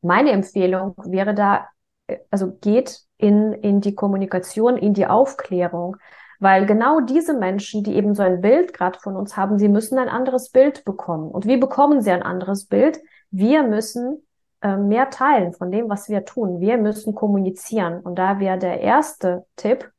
meine 0.00 0.30
Empfehlung 0.32 0.94
wäre 1.04 1.34
da, 1.34 1.68
äh, 2.06 2.18
also 2.30 2.52
geht 2.60 3.02
in, 3.18 3.52
in 3.52 3.80
die 3.80 3.94
Kommunikation, 3.94 4.76
in 4.76 4.94
die 4.94 5.06
Aufklärung, 5.06 5.96
weil 6.40 6.66
genau 6.66 7.00
diese 7.00 7.34
Menschen, 7.34 7.84
die 7.84 7.94
eben 7.94 8.14
so 8.14 8.22
ein 8.22 8.40
Bild 8.40 8.72
gerade 8.72 8.98
von 8.98 9.14
uns 9.14 9.36
haben, 9.36 9.58
sie 9.58 9.68
müssen 9.68 9.98
ein 9.98 10.08
anderes 10.08 10.50
Bild 10.50 10.84
bekommen. 10.84 11.30
Und 11.30 11.46
wie 11.46 11.56
bekommen 11.56 12.00
sie 12.02 12.10
ein 12.10 12.22
anderes 12.24 12.64
Bild? 12.66 13.00
Wir 13.30 13.62
müssen 13.62 14.26
äh, 14.60 14.76
mehr 14.76 15.10
teilen 15.10 15.52
von 15.52 15.70
dem, 15.70 15.88
was 15.88 16.08
wir 16.08 16.24
tun. 16.24 16.60
Wir 16.60 16.78
müssen 16.78 17.14
kommunizieren. 17.14 18.00
Und 18.00 18.16
da 18.16 18.40
wäre 18.40 18.58
der 18.58 18.80
erste 18.80 19.46
Tipp, 19.54 19.91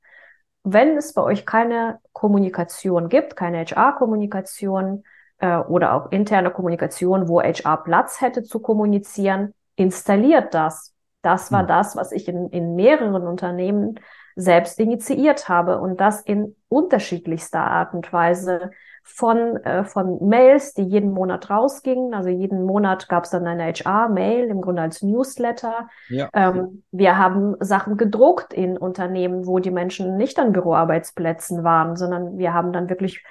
wenn 0.64 0.98
es 0.98 1.14
bei 1.14 1.22
euch 1.22 1.46
keine 1.46 2.00
Kommunikation 2.14 3.10
gibt, 3.10 3.36
keine 3.36 3.66
HR-Kommunikation 3.66 5.04
äh, 5.40 5.58
oder 5.58 5.94
auch 5.94 6.12
interne 6.12 6.52
Kommunikation, 6.52 7.28
wo 7.28 7.42
HR 7.42 7.84
Platz 7.84 8.22
hätte 8.22 8.44
zu 8.44 8.60
kommunizieren, 8.60 9.54
installiert 9.76 10.54
das. 10.54 10.94
Das 11.22 11.52
war 11.52 11.64
mhm. 11.64 11.68
das, 11.68 11.96
was 11.96 12.12
ich 12.12 12.28
in, 12.28 12.50
in 12.50 12.76
mehreren 12.76 13.28
Unternehmen 13.28 14.00
selbst 14.36 14.80
initiiert 14.80 15.48
habe 15.50 15.80
und 15.80 16.00
das 16.00 16.22
in 16.22 16.56
unterschiedlichster 16.70 17.60
Art 17.60 17.94
und 17.94 18.12
Weise 18.12 18.72
von, 19.04 19.58
äh, 19.58 19.84
von 19.84 20.28
Mails, 20.28 20.74
die 20.74 20.84
jeden 20.84 21.12
Monat 21.12 21.50
rausgingen. 21.50 22.14
Also 22.14 22.30
jeden 22.30 22.66
Monat 22.66 23.10
gab 23.10 23.26
es 23.26 23.32
dann 23.32 23.46
eine 23.46 23.66
HR-Mail, 23.66 24.50
im 24.50 24.62
Grunde 24.62 24.82
als 24.82 25.04
Newsletter. 25.04 25.90
Ja. 26.10 26.30
Ähm, 26.34 26.84
wir 26.92 27.18
haben 27.18 27.56
Sachen 27.60 27.98
gedruckt 27.98 28.54
in 28.54 28.78
Unternehmen, 28.78 29.46
wo 29.46 29.60
die 29.60 29.72
Menschen 29.72 30.16
nicht 30.16 30.40
an 30.40 30.54
Büroarbeitsplätzen 30.54 31.64
waren, 31.64 31.96
sondern 31.98 32.38
wir 32.38 32.54
haben 32.54 32.72
dann 32.72 32.90
wirklich 32.90 33.24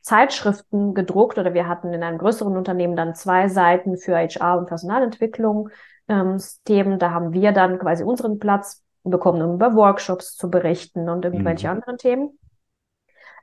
Zeitschriften 0.00 0.94
gedruckt 0.94 1.36
oder 1.36 1.52
wir 1.52 1.66
hatten 1.66 1.92
in 1.92 2.04
einem 2.04 2.18
größeren 2.18 2.56
Unternehmen 2.56 2.94
dann 2.94 3.16
zwei 3.16 3.48
Seiten 3.48 3.96
für 3.96 4.16
HR 4.16 4.58
und 4.58 4.66
Personalentwicklung 4.66 5.70
ähm, 6.08 6.40
Themen. 6.64 7.00
Da 7.00 7.10
haben 7.10 7.32
wir 7.32 7.50
dann 7.50 7.80
quasi 7.80 8.04
unseren 8.04 8.38
Platz 8.38 8.84
bekommen, 9.02 9.42
um 9.42 9.54
über 9.54 9.74
Workshops 9.74 10.36
zu 10.36 10.48
berichten 10.50 11.08
und 11.08 11.24
irgendwelche 11.24 11.66
mhm. 11.66 11.74
anderen 11.74 11.98
Themen. 11.98 12.38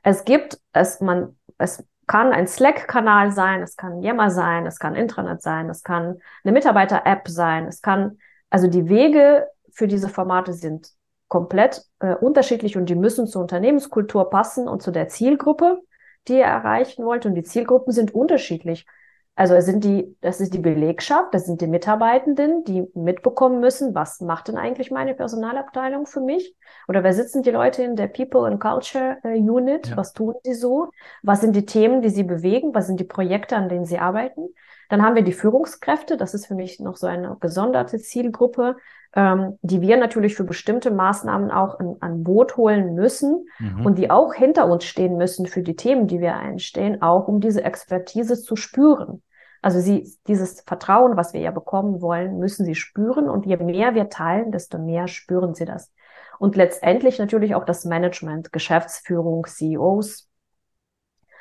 Es 0.02 0.24
gibt, 0.24 0.58
es 0.72 1.00
man, 1.00 1.36
es 1.58 1.84
kann 2.06 2.32
ein 2.32 2.46
Slack-Kanal 2.46 3.32
sein, 3.32 3.62
es 3.62 3.76
kann 3.76 4.02
Yammer 4.02 4.30
sein, 4.30 4.66
es 4.66 4.78
kann 4.78 4.94
Intranet 4.94 5.42
sein, 5.42 5.70
es 5.70 5.82
kann 5.82 6.18
eine 6.44 6.52
Mitarbeiter-App 6.52 7.28
sein, 7.28 7.66
es 7.66 7.80
kann, 7.80 8.18
also 8.50 8.66
die 8.66 8.88
Wege 8.88 9.46
für 9.72 9.88
diese 9.88 10.08
Formate 10.08 10.52
sind 10.52 10.90
komplett 11.28 11.82
äh, 12.00 12.14
unterschiedlich 12.14 12.76
und 12.76 12.88
die 12.88 12.94
müssen 12.94 13.26
zur 13.26 13.42
Unternehmenskultur 13.42 14.28
passen 14.30 14.68
und 14.68 14.82
zu 14.82 14.90
der 14.90 15.08
Zielgruppe 15.08 15.80
die 16.28 16.34
ihr 16.34 16.44
erreichen 16.44 17.04
wollt. 17.04 17.26
Und 17.26 17.34
die 17.34 17.42
Zielgruppen 17.42 17.92
sind 17.92 18.14
unterschiedlich. 18.14 18.86
Also 19.36 19.54
es 19.54 19.66
sind 19.66 19.82
die, 19.82 20.16
das 20.20 20.40
ist 20.40 20.54
die 20.54 20.60
Belegschaft, 20.60 21.34
das 21.34 21.46
sind 21.46 21.60
die 21.60 21.66
Mitarbeitenden, 21.66 22.62
die 22.62 22.86
mitbekommen 22.94 23.58
müssen, 23.58 23.92
was 23.92 24.20
macht 24.20 24.46
denn 24.46 24.56
eigentlich 24.56 24.92
meine 24.92 25.14
Personalabteilung 25.14 26.06
für 26.06 26.20
mich? 26.20 26.54
Oder 26.86 27.02
wer 27.02 27.12
sitzen 27.12 27.42
die 27.42 27.50
Leute 27.50 27.82
in 27.82 27.96
der 27.96 28.06
People 28.06 28.46
and 28.46 28.60
Culture 28.60 29.18
äh, 29.24 29.36
Unit? 29.36 29.88
Ja. 29.88 29.96
Was 29.96 30.12
tun 30.12 30.34
sie 30.44 30.54
so? 30.54 30.90
Was 31.22 31.40
sind 31.40 31.56
die 31.56 31.66
Themen, 31.66 32.00
die 32.00 32.10
sie 32.10 32.22
bewegen? 32.22 32.74
Was 32.74 32.86
sind 32.86 33.00
die 33.00 33.04
Projekte, 33.04 33.56
an 33.56 33.68
denen 33.68 33.86
sie 33.86 33.98
arbeiten? 33.98 34.50
Dann 34.88 35.02
haben 35.02 35.16
wir 35.16 35.22
die 35.22 35.32
Führungskräfte. 35.32 36.16
Das 36.16 36.34
ist 36.34 36.46
für 36.46 36.54
mich 36.54 36.78
noch 36.78 36.96
so 36.96 37.08
eine 37.08 37.36
gesonderte 37.40 37.98
Zielgruppe 37.98 38.76
ähm, 39.16 39.58
die 39.62 39.80
wir 39.80 39.96
natürlich 39.96 40.34
für 40.34 40.44
bestimmte 40.44 40.90
Maßnahmen 40.90 41.50
auch 41.50 41.78
in, 41.78 41.96
an 42.00 42.24
Boot 42.24 42.56
holen 42.56 42.94
müssen 42.94 43.46
mhm. 43.58 43.86
und 43.86 43.98
die 43.98 44.10
auch 44.10 44.34
hinter 44.34 44.66
uns 44.68 44.84
stehen 44.84 45.16
müssen 45.16 45.46
für 45.46 45.62
die 45.62 45.76
Themen, 45.76 46.06
die 46.06 46.20
wir 46.20 46.36
einstehen, 46.36 47.00
auch 47.00 47.28
um 47.28 47.40
diese 47.40 47.62
Expertise 47.64 48.40
zu 48.40 48.56
spüren. 48.56 49.22
Also 49.62 49.80
sie, 49.80 50.12
dieses 50.26 50.60
Vertrauen, 50.60 51.16
was 51.16 51.32
wir 51.32 51.40
ja 51.40 51.50
bekommen 51.50 52.02
wollen, 52.02 52.38
müssen 52.38 52.66
sie 52.66 52.74
spüren 52.74 53.30
und 53.30 53.46
je 53.46 53.56
mehr 53.56 53.94
wir 53.94 54.10
teilen, 54.10 54.52
desto 54.52 54.78
mehr 54.78 55.08
spüren 55.08 55.54
sie 55.54 55.64
das. 55.64 55.92
Und 56.38 56.56
letztendlich 56.56 57.18
natürlich 57.18 57.54
auch 57.54 57.64
das 57.64 57.84
Management, 57.84 58.52
Geschäftsführung, 58.52 59.46
CEOs. 59.46 60.28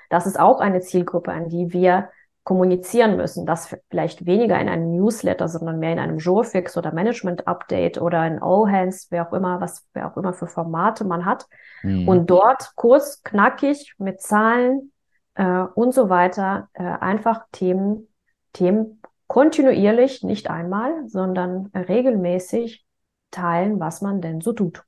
Das 0.10 0.27
ist 0.27 0.39
auch 0.39 0.62
eine 0.62 0.80
Zielgruppe, 0.80 1.32
an 1.32 1.50
die 1.50 1.74
wir 1.74 2.10
kommunizieren 2.43 3.15
müssen. 3.15 3.45
Das 3.45 3.73
vielleicht 3.89 4.25
weniger 4.25 4.59
in 4.59 4.67
einem 4.67 4.91
Newsletter, 4.91 5.47
sondern 5.47 5.79
mehr 5.79 5.93
in 5.93 6.00
einem 6.00 6.17
Jourfix 6.17 6.75
oder 6.77 6.93
Management-Update 6.93 8.01
oder 8.01 8.25
in 8.27 8.39
All 8.41 8.69
Hands, 8.69 9.07
wer 9.09 9.27
auch 9.27 9.33
immer, 9.33 9.62
was 9.62 9.85
wer 9.93 10.12
auch 10.12 10.17
immer 10.17 10.33
für 10.33 10.47
Formate 10.47 11.05
man 11.05 11.25
hat. 11.25 11.47
Mhm. 11.83 12.07
Und 12.07 12.29
dort 12.29 12.73
kurz, 12.75 13.23
knackig 13.23 13.95
mit 13.97 14.21
Zahlen 14.21 14.91
äh, 15.35 15.63
und 15.75 15.93
so 15.93 16.09
weiter 16.09 16.69
äh, 16.73 16.83
einfach 16.83 17.45
Themen, 17.51 18.09
Themen 18.51 19.01
kontinuierlich, 19.27 20.23
nicht 20.23 20.50
einmal, 20.50 21.07
sondern 21.07 21.71
regelmäßig 21.73 22.85
teilen, 23.31 23.79
was 23.79 24.01
man 24.01 24.21
denn 24.21 24.41
so 24.41 24.53
tut. 24.53 24.83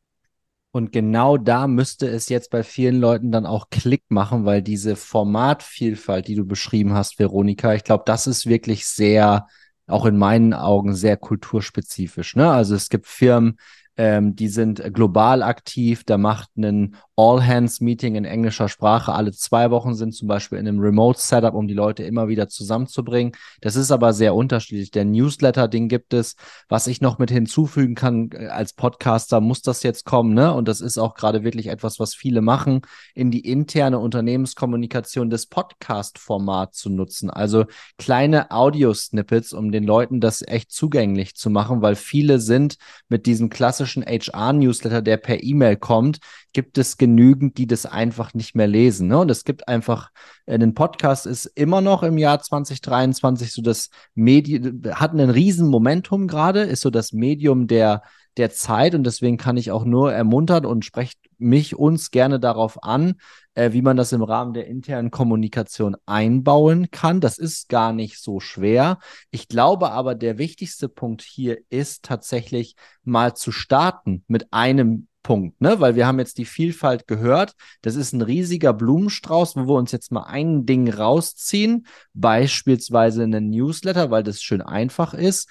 Und 0.75 0.91
genau 0.91 1.37
da 1.37 1.67
müsste 1.67 2.05
es 2.05 2.27
jetzt 2.27 2.49
bei 2.49 2.61
vielen 2.61 2.99
Leuten 2.99 3.31
dann 3.31 3.45
auch 3.45 3.69
Klick 3.69 4.03
machen, 4.09 4.43
weil 4.43 4.61
diese 4.61 4.97
Formatvielfalt, 4.97 6.27
die 6.27 6.35
du 6.35 6.45
beschrieben 6.45 6.93
hast, 6.93 7.17
Veronika, 7.17 7.73
ich 7.73 7.85
glaube, 7.85 8.03
das 8.05 8.27
ist 8.27 8.45
wirklich 8.45 8.85
sehr, 8.85 9.47
auch 9.87 10.05
in 10.05 10.17
meinen 10.17 10.53
Augen 10.53 10.93
sehr 10.93 11.15
kulturspezifisch. 11.15 12.35
Ne? 12.35 12.51
Also 12.51 12.75
es 12.75 12.89
gibt 12.89 13.07
Firmen, 13.07 13.55
ähm, 13.97 14.35
die 14.35 14.49
sind 14.49 14.93
global 14.93 15.41
aktiv. 15.41 16.03
Da 16.03 16.17
macht 16.17 16.57
ein 16.57 16.95
All-Hands-Meeting 17.15 18.15
in 18.15 18.25
englischer 18.25 18.67
Sprache 18.67 19.13
alle 19.13 19.31
zwei 19.31 19.71
Wochen 19.71 19.93
sind, 19.93 20.13
zum 20.13 20.27
Beispiel 20.27 20.57
in 20.57 20.67
einem 20.67 20.79
Remote-Setup, 20.79 21.53
um 21.53 21.67
die 21.67 21.73
Leute 21.73 22.03
immer 22.03 22.27
wieder 22.27 22.49
zusammenzubringen. 22.49 23.33
Das 23.61 23.77
ist 23.77 23.91
aber 23.91 24.11
sehr 24.11 24.35
unterschiedlich. 24.35 24.91
Der 24.91 25.05
Newsletter, 25.05 25.69
den 25.69 25.87
gibt 25.87 26.13
es. 26.13 26.35
Was 26.67 26.87
ich 26.87 26.99
noch 26.99 27.17
mit 27.17 27.31
hinzufügen 27.31 27.95
kann 27.95 28.31
äh, 28.33 28.47
als 28.47 28.73
Podcaster, 28.73 29.39
muss 29.39 29.61
das 29.61 29.83
jetzt 29.83 30.03
kommen, 30.03 30.33
ne? 30.33 30.53
Und 30.53 30.67
das 30.67 30.81
ist 30.81 30.97
auch 30.97 31.15
gerade 31.15 31.43
wirklich 31.43 31.67
etwas, 31.67 31.99
was 31.99 32.13
viele 32.13 32.41
machen, 32.41 32.81
in 33.13 33.31
die 33.31 33.47
interne 33.47 33.99
Unternehmenskommunikation 33.99 35.29
des 35.29 35.47
Podcast-Formats 35.47 36.77
zu 36.77 36.89
nutzen. 36.89 37.29
Also 37.29 37.65
kleine 37.97 38.51
Audio-Snippets, 38.51 39.53
um 39.53 39.71
den 39.71 39.85
Leuten 39.85 40.19
das 40.19 40.41
echt 40.45 40.71
zugänglich 40.71 41.35
zu 41.35 41.49
machen, 41.49 41.81
weil 41.81 41.95
viele 41.95 42.39
sind 42.39 42.75
mit 43.07 43.25
diesem 43.25 43.49
klassischen 43.49 43.84
HR-Newsletter, 43.85 45.01
der 45.01 45.17
per 45.17 45.43
E-Mail 45.43 45.77
kommt, 45.77 46.19
gibt 46.53 46.77
es 46.77 46.97
genügend, 46.97 47.57
die 47.57 47.67
das 47.67 47.85
einfach 47.85 48.33
nicht 48.33 48.55
mehr 48.55 48.67
lesen. 48.67 49.07
Ne? 49.07 49.19
Und 49.19 49.31
es 49.31 49.43
gibt 49.43 49.67
einfach, 49.67 50.09
äh, 50.45 50.55
ein 50.57 50.73
Podcast 50.73 51.25
ist 51.25 51.45
immer 51.45 51.81
noch 51.81 52.03
im 52.03 52.17
Jahr 52.17 52.41
2023 52.41 53.51
so 53.51 53.61
das 53.61 53.89
Medium, 54.13 54.81
hat 54.93 55.11
einen 55.11 55.29
riesen 55.29 55.67
Momentum 55.67 56.27
gerade, 56.27 56.61
ist 56.61 56.81
so 56.81 56.89
das 56.89 57.13
Medium 57.13 57.67
der, 57.67 58.01
der 58.37 58.51
Zeit 58.51 58.95
und 58.95 59.03
deswegen 59.03 59.37
kann 59.37 59.57
ich 59.57 59.71
auch 59.71 59.85
nur 59.85 60.13
ermuntern 60.13 60.65
und 60.65 60.85
sprecht 60.85 61.19
mich 61.37 61.75
uns 61.75 62.11
gerne 62.11 62.39
darauf 62.39 62.83
an, 62.83 63.15
äh, 63.53 63.71
wie 63.71 63.81
man 63.81 63.97
das 63.97 64.11
im 64.11 64.23
Rahmen 64.23 64.53
der 64.53 64.67
internen 64.67 65.11
Kommunikation 65.11 65.95
einbauen 66.05 66.91
kann. 66.91 67.21
Das 67.21 67.37
ist 67.37 67.69
gar 67.69 67.93
nicht 67.93 68.21
so 68.21 68.39
schwer. 68.39 68.99
Ich 69.31 69.47
glaube 69.47 69.91
aber, 69.91 70.15
der 70.15 70.37
wichtigste 70.37 70.89
Punkt 70.89 71.21
hier 71.21 71.57
ist 71.69 72.03
tatsächlich 72.03 72.75
mal 73.03 73.35
zu 73.35 73.51
starten 73.51 74.23
mit 74.27 74.51
einem 74.51 75.07
Punkt, 75.25 75.59
ne? 75.59 75.79
Weil 75.79 75.95
wir 75.95 76.05
haben 76.05 76.19
jetzt 76.19 76.37
die 76.37 76.45
Vielfalt 76.45 77.07
gehört. 77.07 77.55
Das 77.81 77.95
ist 77.95 78.13
ein 78.13 78.21
riesiger 78.21 78.73
Blumenstrauß, 78.73 79.55
wo 79.55 79.67
wir 79.67 79.73
uns 79.73 79.91
jetzt 79.91 80.11
mal 80.11 80.25
ein 80.25 80.67
Ding 80.67 80.87
rausziehen, 80.87 81.87
beispielsweise 82.13 83.23
einen 83.23 83.49
Newsletter, 83.49 84.11
weil 84.11 84.21
das 84.21 84.43
schön 84.43 84.61
einfach 84.61 85.15
ist. 85.15 85.49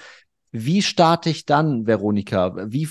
Wie 0.52 0.80
starte 0.80 1.28
ich 1.28 1.44
dann, 1.44 1.88
Veronika? 1.88 2.54
Wie 2.68 2.86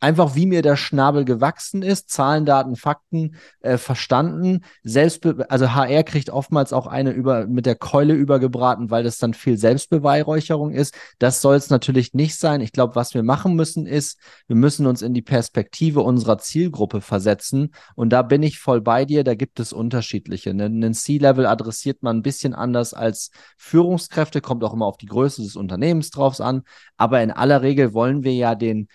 einfach 0.00 0.34
wie 0.34 0.46
mir 0.46 0.62
der 0.62 0.76
Schnabel 0.76 1.24
gewachsen 1.24 1.82
ist, 1.82 2.10
Zahlen, 2.10 2.44
Daten, 2.46 2.76
Fakten 2.76 3.36
äh, 3.60 3.78
verstanden. 3.78 4.64
Selbstbe 4.82 5.46
also 5.48 5.74
HR 5.74 6.04
kriegt 6.04 6.30
oftmals 6.30 6.72
auch 6.72 6.86
eine 6.86 7.10
über 7.10 7.46
mit 7.46 7.66
der 7.66 7.74
Keule 7.74 8.14
übergebraten, 8.14 8.90
weil 8.90 9.02
das 9.02 9.18
dann 9.18 9.34
viel 9.34 9.56
Selbstbeweihräucherung 9.56 10.72
ist. 10.72 10.94
Das 11.18 11.40
soll 11.40 11.56
es 11.56 11.70
natürlich 11.70 12.14
nicht 12.14 12.36
sein. 12.36 12.60
Ich 12.60 12.72
glaube, 12.72 12.94
was 12.94 13.14
wir 13.14 13.22
machen 13.22 13.54
müssen 13.54 13.86
ist, 13.86 14.18
wir 14.46 14.56
müssen 14.56 14.86
uns 14.86 15.02
in 15.02 15.14
die 15.14 15.22
Perspektive 15.22 16.00
unserer 16.00 16.38
Zielgruppe 16.38 17.00
versetzen. 17.00 17.74
Und 17.94 18.10
da 18.10 18.22
bin 18.22 18.42
ich 18.42 18.58
voll 18.58 18.80
bei 18.80 19.04
dir. 19.04 19.24
Da 19.24 19.34
gibt 19.34 19.58
es 19.60 19.72
unterschiedliche. 19.72 20.50
Einen 20.50 20.94
C-Level 20.94 21.46
adressiert 21.46 22.02
man 22.02 22.18
ein 22.18 22.22
bisschen 22.22 22.54
anders 22.54 22.94
als 22.94 23.30
Führungskräfte, 23.56 24.40
kommt 24.40 24.62
auch 24.62 24.72
immer 24.72 24.86
auf 24.86 24.96
die 24.96 25.06
Größe 25.06 25.42
des 25.42 25.56
Unternehmens 25.56 26.10
drauf 26.10 26.40
an. 26.40 26.62
Aber 26.96 27.22
in 27.22 27.30
aller 27.30 27.62
Regel 27.62 27.94
wollen 27.94 28.22
wir 28.22 28.34
ja 28.34 28.54
den 28.54 28.88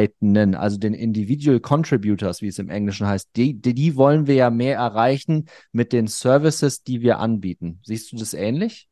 Mitarbeitenden, 0.00 0.54
also 0.54 0.78
den 0.78 0.94
Individual 0.94 1.60
Contributors, 1.60 2.42
wie 2.42 2.48
es 2.48 2.58
im 2.58 2.70
Englischen 2.70 3.06
heißt, 3.06 3.30
die, 3.36 3.60
die, 3.60 3.96
wollen 3.96 4.26
wir 4.26 4.34
ja 4.34 4.50
mehr 4.50 4.76
erreichen 4.76 5.46
mit 5.72 5.92
den 5.92 6.06
Services, 6.06 6.82
die 6.82 7.00
wir 7.00 7.18
anbieten. 7.18 7.80
Siehst 7.84 8.12
du 8.12 8.16
das 8.16 8.34
ähnlich? 8.34 8.88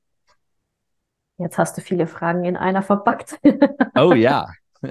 Jetzt 1.38 1.58
hast 1.58 1.76
du 1.76 1.80
viele 1.80 2.06
Fragen 2.06 2.44
in 2.44 2.56
einer 2.56 2.82
verpackt. 2.82 3.38
Oh 3.96 4.12
ja. 4.12 4.48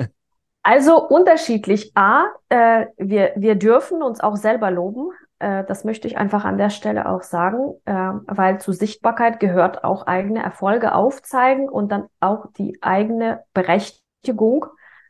Also 0.63 1.01
unterschiedlich. 1.07 1.93
A, 1.95 2.25
äh, 2.49 2.87
wir, 2.97 3.31
wir 3.37 3.55
dürfen 3.55 4.03
uns 4.03 4.19
auch 4.19 4.35
selber 4.35 4.69
loben. 4.69 5.11
Äh, 5.39 5.63
das 5.63 5.85
möchte 5.85 6.09
ich 6.09 6.17
einfach 6.17 6.43
an 6.43 6.57
der 6.57 6.71
Stelle 6.71 7.07
auch 7.07 7.21
sagen, 7.21 7.75
äh, 7.85 7.93
weil 7.93 8.59
zu 8.59 8.73
Sichtbarkeit 8.73 9.39
gehört 9.39 9.85
auch 9.85 10.07
eigene 10.07 10.43
Erfolge 10.43 10.93
aufzeigen 10.93 11.69
und 11.69 11.89
dann 11.93 12.07
auch 12.19 12.47
die 12.57 12.79
eigene 12.81 13.45
Berechtigung 13.53 14.65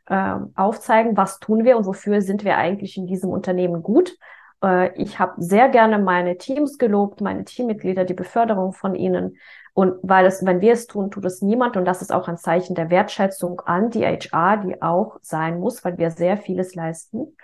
äh, 0.08 0.34
aufzeigen, 0.54 1.16
was 1.16 1.38
tun 1.38 1.64
wir 1.64 1.76
und 1.76 1.86
wofür 1.86 2.20
sind 2.22 2.44
wir 2.44 2.56
eigentlich 2.56 2.96
in 2.96 3.06
diesem 3.06 3.30
Unternehmen 3.30 3.82
gut. 3.82 4.16
Äh, 4.62 4.92
ich 5.00 5.18
habe 5.18 5.34
sehr 5.42 5.68
gerne 5.68 5.98
meine 5.98 6.38
Teams 6.38 6.78
gelobt, 6.78 7.20
meine 7.20 7.44
Teammitglieder, 7.44 8.04
die 8.04 8.14
Beförderung 8.14 8.72
von 8.72 8.94
ihnen. 8.94 9.36
Und 9.74 9.94
weil 10.02 10.26
es, 10.26 10.44
wenn 10.44 10.60
wir 10.60 10.72
es 10.72 10.86
tun, 10.86 11.10
tut 11.10 11.24
es 11.24 11.42
niemand. 11.42 11.76
Und 11.76 11.84
das 11.84 12.02
ist 12.02 12.12
auch 12.12 12.26
ein 12.28 12.36
Zeichen 12.36 12.74
der 12.74 12.90
Wertschätzung 12.90 13.60
an 13.60 13.90
die 13.90 14.04
HR, 14.04 14.56
die 14.58 14.82
auch 14.82 15.18
sein 15.22 15.60
muss, 15.60 15.84
weil 15.84 15.98
wir 15.98 16.10
sehr 16.10 16.36
vieles 16.36 16.74
leisten. 16.74 17.36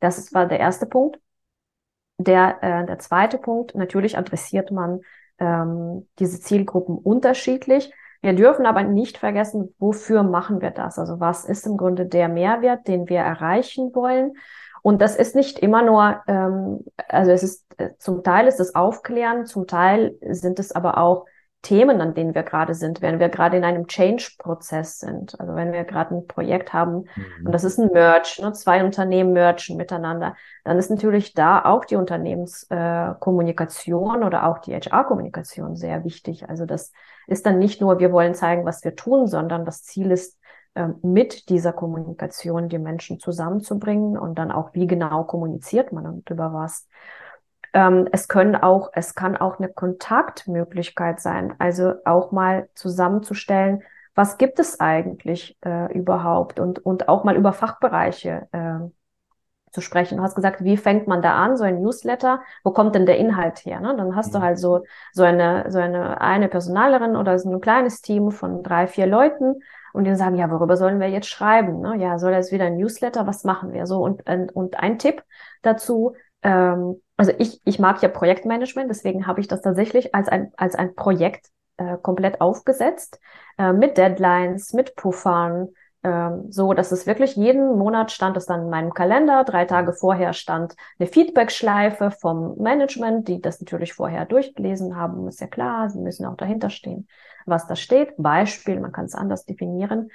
Das 0.00 0.32
war 0.32 0.46
der 0.46 0.60
erste 0.60 0.86
Punkt. 0.86 1.20
Der, 2.18 2.62
äh, 2.62 2.86
der 2.86 2.98
zweite 3.00 3.38
Punkt, 3.38 3.74
natürlich 3.74 4.16
adressiert 4.16 4.70
man 4.70 5.00
ähm, 5.38 6.08
diese 6.18 6.40
Zielgruppen 6.40 6.96
unterschiedlich. 6.96 7.92
Wir 8.24 8.32
dürfen 8.32 8.64
aber 8.64 8.84
nicht 8.84 9.18
vergessen, 9.18 9.74
wofür 9.78 10.22
machen 10.22 10.62
wir 10.62 10.70
das? 10.70 10.98
Also 10.98 11.20
was 11.20 11.44
ist 11.44 11.66
im 11.66 11.76
Grunde 11.76 12.06
der 12.06 12.30
Mehrwert, 12.30 12.88
den 12.88 13.06
wir 13.10 13.18
erreichen 13.18 13.94
wollen? 13.94 14.32
Und 14.80 15.02
das 15.02 15.14
ist 15.14 15.36
nicht 15.36 15.58
immer 15.58 15.82
nur, 15.82 16.22
ähm, 16.26 16.86
also 17.06 17.32
es 17.32 17.42
ist 17.42 17.66
äh, 17.76 17.90
zum 17.98 18.22
Teil 18.24 18.46
ist 18.46 18.60
es 18.60 18.74
Aufklären, 18.74 19.44
zum 19.44 19.66
Teil 19.66 20.16
sind 20.22 20.58
es 20.58 20.72
aber 20.72 20.96
auch 20.96 21.26
Themen, 21.64 22.00
an 22.00 22.14
denen 22.14 22.36
wir 22.36 22.44
gerade 22.44 22.74
sind, 22.74 23.02
wenn 23.02 23.18
wir 23.18 23.28
gerade 23.28 23.56
in 23.56 23.64
einem 23.64 23.88
Change-Prozess 23.88 25.00
sind. 25.00 25.40
Also 25.40 25.56
wenn 25.56 25.72
wir 25.72 25.82
gerade 25.82 26.14
ein 26.14 26.28
Projekt 26.28 26.72
haben 26.72 27.06
mhm. 27.16 27.46
und 27.46 27.52
das 27.52 27.64
ist 27.64 27.78
ein 27.78 27.90
Merge, 27.92 28.36
ne, 28.40 28.52
zwei 28.52 28.84
Unternehmen 28.84 29.32
mergen 29.32 29.76
miteinander, 29.76 30.36
dann 30.62 30.78
ist 30.78 30.90
natürlich 30.90 31.34
da 31.34 31.64
auch 31.64 31.84
die 31.84 31.96
Unternehmenskommunikation 31.96 34.22
äh, 34.22 34.26
oder 34.26 34.46
auch 34.46 34.58
die 34.58 34.74
HR-Kommunikation 34.74 35.74
sehr 35.74 36.04
wichtig. 36.04 36.48
Also 36.48 36.66
das 36.66 36.92
ist 37.26 37.46
dann 37.46 37.58
nicht 37.58 37.80
nur, 37.80 37.98
wir 37.98 38.12
wollen 38.12 38.34
zeigen, 38.34 38.64
was 38.64 38.84
wir 38.84 38.94
tun, 38.94 39.26
sondern 39.26 39.64
das 39.64 39.82
Ziel 39.82 40.12
ist, 40.12 40.38
ähm, 40.76 40.96
mit 41.02 41.50
dieser 41.50 41.72
Kommunikation 41.72 42.68
die 42.68 42.78
Menschen 42.78 43.20
zusammenzubringen 43.20 44.18
und 44.18 44.34
dann 44.36 44.50
auch, 44.50 44.74
wie 44.74 44.88
genau 44.88 45.22
kommuniziert 45.24 45.92
man 45.92 46.06
und 46.06 46.28
über 46.30 46.52
was. 46.52 46.88
Ähm, 47.74 48.08
es 48.12 48.28
können 48.28 48.56
auch, 48.56 48.90
es 48.94 49.14
kann 49.14 49.36
auch 49.36 49.58
eine 49.58 49.68
Kontaktmöglichkeit 49.68 51.20
sein, 51.20 51.54
also 51.58 51.94
auch 52.04 52.30
mal 52.32 52.68
zusammenzustellen, 52.74 53.82
was 54.14 54.38
gibt 54.38 54.60
es 54.60 54.78
eigentlich 54.78 55.58
äh, 55.66 55.92
überhaupt 55.92 56.60
und, 56.60 56.78
und 56.78 57.08
auch 57.08 57.24
mal 57.24 57.36
über 57.36 57.52
Fachbereiche 57.52 58.46
äh, 58.52 58.78
zu 59.72 59.80
sprechen. 59.80 60.18
Du 60.18 60.22
hast 60.22 60.36
gesagt, 60.36 60.62
wie 60.62 60.76
fängt 60.76 61.08
man 61.08 61.20
da 61.20 61.34
an, 61.34 61.56
so 61.56 61.64
ein 61.64 61.82
Newsletter, 61.82 62.40
wo 62.62 62.70
kommt 62.70 62.94
denn 62.94 63.06
der 63.06 63.18
Inhalt 63.18 63.64
her? 63.66 63.80
Ne? 63.80 63.96
Dann 63.96 64.14
hast 64.14 64.28
mhm. 64.28 64.38
du 64.38 64.42
halt 64.42 64.58
so, 64.58 64.84
so 65.12 65.24
eine, 65.24 65.68
so 65.68 65.80
eine, 65.80 66.20
eine 66.20 66.48
Personalerin 66.48 67.16
oder 67.16 67.40
so 67.40 67.50
ein 67.50 67.60
kleines 67.60 68.00
Team 68.00 68.30
von 68.30 68.62
drei, 68.62 68.86
vier 68.86 69.08
Leuten 69.08 69.56
und 69.92 70.04
die 70.04 70.14
sagen, 70.14 70.36
ja, 70.36 70.48
worüber 70.48 70.76
sollen 70.76 71.00
wir 71.00 71.08
jetzt 71.08 71.28
schreiben? 71.28 71.80
Ne? 71.80 71.96
Ja, 71.98 72.18
soll 72.18 72.30
das 72.30 72.52
wieder 72.52 72.66
ein 72.66 72.76
Newsletter? 72.76 73.26
Was 73.26 73.42
machen 73.42 73.72
wir? 73.72 73.86
So, 73.86 74.00
und, 74.00 74.22
und 74.54 74.78
ein 74.78 75.00
Tipp 75.00 75.24
dazu, 75.62 76.14
ähm, 76.44 77.00
also 77.16 77.32
ich, 77.38 77.60
ich 77.64 77.78
mag 77.78 78.02
ja 78.02 78.08
Projektmanagement, 78.08 78.88
deswegen 78.90 79.26
habe 79.26 79.40
ich 79.40 79.48
das 79.48 79.62
tatsächlich 79.62 80.14
als 80.14 80.28
ein, 80.28 80.52
als 80.56 80.74
ein 80.74 80.94
Projekt 80.94 81.48
äh, 81.76 81.96
komplett 81.96 82.40
aufgesetzt, 82.40 83.18
äh, 83.58 83.72
mit 83.72 83.98
Deadlines, 83.98 84.72
mit 84.72 84.94
Puffern, 84.94 85.68
ähm, 86.04 86.46
so 86.50 86.72
dass 86.74 86.92
es 86.92 87.06
wirklich 87.06 87.34
jeden 87.34 87.76
Monat 87.76 88.12
stand 88.12 88.36
es 88.36 88.46
dann 88.46 88.62
in 88.62 88.70
meinem 88.70 88.94
Kalender. 88.94 89.44
Drei 89.44 89.64
Tage 89.64 89.92
vorher 89.92 90.32
stand 90.32 90.74
eine 90.98 91.08
Feedback-Schleife 91.08 92.10
vom 92.10 92.56
Management, 92.58 93.26
die 93.26 93.40
das 93.40 93.60
natürlich 93.60 93.94
vorher 93.94 94.26
durchgelesen 94.26 94.96
haben, 94.96 95.26
ist 95.26 95.40
ja 95.40 95.46
klar, 95.46 95.88
sie 95.90 95.98
müssen 96.00 96.26
auch 96.26 96.36
dahinter 96.36 96.70
stehen 96.70 97.08
was 97.46 97.66
da 97.66 97.76
steht. 97.76 98.14
Beispiel, 98.16 98.80
man 98.80 98.92
kann 98.92 99.04
es 99.06 99.14
anders 99.14 99.44
definieren. 99.44 100.10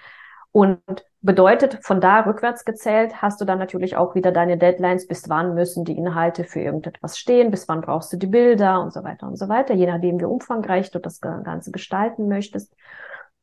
Und 0.51 0.81
bedeutet, 1.21 1.79
von 1.81 2.01
da 2.01 2.21
rückwärts 2.21 2.65
gezählt, 2.65 3.21
hast 3.21 3.39
du 3.39 3.45
dann 3.45 3.59
natürlich 3.59 3.95
auch 3.97 4.15
wieder 4.15 4.31
deine 4.31 4.57
Deadlines, 4.57 5.05
bis 5.05 5.29
wann 5.29 5.53
müssen 5.53 5.85
die 5.85 5.97
Inhalte 5.97 6.43
für 6.43 6.59
irgendetwas 6.59 7.19
stehen, 7.19 7.51
bis 7.51 7.67
wann 7.67 7.81
brauchst 7.81 8.11
du 8.13 8.17
die 8.17 8.27
Bilder 8.27 8.81
und 8.81 8.91
so 8.91 9.03
weiter 9.03 9.27
und 9.27 9.37
so 9.37 9.47
weiter, 9.49 9.73
je 9.73 9.85
nachdem, 9.85 10.19
wie 10.19 10.25
umfangreich 10.25 10.91
du 10.91 10.99
das 10.99 11.21
Ganze 11.21 11.71
gestalten 11.71 12.27
möchtest. 12.27 12.73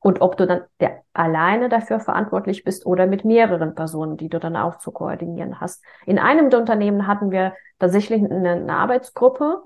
Und 0.00 0.20
ob 0.20 0.36
du 0.36 0.46
dann 0.46 0.62
der 0.80 1.02
alleine 1.14 1.68
dafür 1.68 2.00
verantwortlich 2.00 2.64
bist 2.64 2.86
oder 2.86 3.06
mit 3.06 3.24
mehreren 3.24 3.74
Personen, 3.74 4.16
die 4.16 4.28
du 4.28 4.38
dann 4.38 4.56
auch 4.56 4.78
zu 4.78 4.92
koordinieren 4.92 5.60
hast. 5.60 5.82
In 6.06 6.18
einem 6.18 6.50
der 6.50 6.60
Unternehmen 6.60 7.06
hatten 7.06 7.30
wir 7.30 7.54
tatsächlich 7.78 8.22
eine, 8.22 8.52
eine 8.52 8.72
Arbeitsgruppe, 8.72 9.62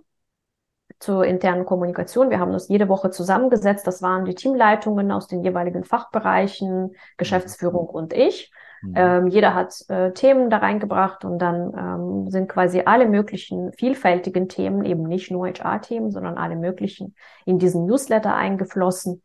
zur 1.00 1.24
internen 1.24 1.64
Kommunikation. 1.64 2.30
Wir 2.30 2.38
haben 2.38 2.52
uns 2.52 2.68
jede 2.68 2.88
Woche 2.88 3.10
zusammengesetzt. 3.10 3.86
Das 3.86 4.02
waren 4.02 4.26
die 4.26 4.34
Teamleitungen 4.34 5.10
aus 5.10 5.26
den 5.26 5.42
jeweiligen 5.42 5.82
Fachbereichen, 5.82 6.94
Geschäftsführung 7.16 7.88
mhm. 7.88 7.94
und 7.94 8.12
ich. 8.12 8.52
Mhm. 8.82 8.94
Ähm, 8.96 9.26
jeder 9.28 9.54
hat 9.54 9.74
äh, 9.88 10.12
Themen 10.12 10.50
da 10.50 10.58
reingebracht 10.58 11.24
und 11.24 11.38
dann 11.38 11.72
ähm, 11.76 12.30
sind 12.30 12.48
quasi 12.48 12.82
alle 12.84 13.06
möglichen 13.06 13.72
vielfältigen 13.72 14.48
Themen, 14.48 14.84
eben 14.84 15.04
nicht 15.04 15.30
nur 15.30 15.48
HR-Themen, 15.48 16.10
sondern 16.10 16.36
alle 16.36 16.56
möglichen 16.56 17.14
in 17.44 17.58
diesen 17.58 17.86
Newsletter 17.86 18.34
eingeflossen. 18.34 19.22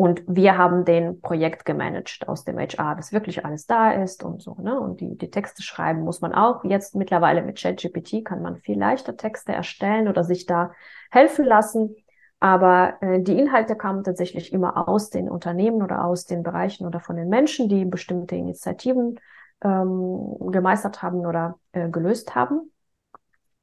Und 0.00 0.22
wir 0.28 0.56
haben 0.56 0.84
den 0.84 1.20
Projekt 1.20 1.64
gemanagt 1.64 2.28
aus 2.28 2.44
dem 2.44 2.56
HR, 2.56 2.94
dass 2.94 3.12
wirklich 3.12 3.44
alles 3.44 3.66
da 3.66 3.90
ist 3.90 4.22
und 4.22 4.40
so. 4.40 4.54
Ne? 4.54 4.78
Und 4.78 5.00
die, 5.00 5.18
die 5.18 5.28
Texte 5.28 5.64
schreiben 5.64 6.02
muss 6.02 6.20
man 6.20 6.32
auch. 6.32 6.62
Jetzt 6.62 6.94
mittlerweile 6.94 7.42
mit 7.42 7.60
ChatGPT 7.60 8.24
kann 8.24 8.40
man 8.40 8.58
viel 8.58 8.78
leichter 8.78 9.16
Texte 9.16 9.50
erstellen 9.50 10.06
oder 10.06 10.22
sich 10.22 10.46
da 10.46 10.70
helfen 11.10 11.44
lassen. 11.44 11.96
Aber 12.38 12.94
äh, 13.00 13.20
die 13.20 13.36
Inhalte 13.40 13.74
kamen 13.74 14.04
tatsächlich 14.04 14.52
immer 14.52 14.88
aus 14.88 15.10
den 15.10 15.28
Unternehmen 15.28 15.82
oder 15.82 16.04
aus 16.04 16.26
den 16.26 16.44
Bereichen 16.44 16.86
oder 16.86 17.00
von 17.00 17.16
den 17.16 17.28
Menschen, 17.28 17.68
die 17.68 17.84
bestimmte 17.84 18.36
Initiativen 18.36 19.18
ähm, 19.64 20.36
gemeistert 20.52 21.02
haben 21.02 21.26
oder 21.26 21.58
äh, 21.72 21.88
gelöst 21.88 22.36
haben. 22.36 22.70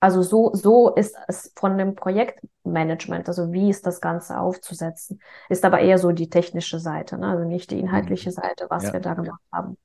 Also 0.05 0.21
so, 0.21 0.51
so 0.53 0.93
ist 0.93 1.15
es 1.27 1.51
von 1.55 1.79
dem 1.79 1.95
Projektmanagement, 1.95 3.27
also 3.27 3.51
wie 3.51 3.71
ist 3.71 3.87
das 3.87 4.01
Ganze 4.01 4.39
aufzusetzen, 4.39 5.19
ist 5.49 5.65
aber 5.65 5.79
eher 5.79 5.97
so 5.97 6.11
die 6.11 6.29
technische 6.29 6.79
Seite, 6.79 7.17
ne? 7.17 7.27
also 7.27 7.43
nicht 7.43 7.71
die 7.71 7.79
inhaltliche 7.79 8.29
mhm. 8.29 8.33
Seite, 8.33 8.67
was 8.69 8.83
ja. 8.83 8.93
wir 8.93 8.99
da 8.99 9.15
gemacht 9.15 9.41
haben. 9.51 9.79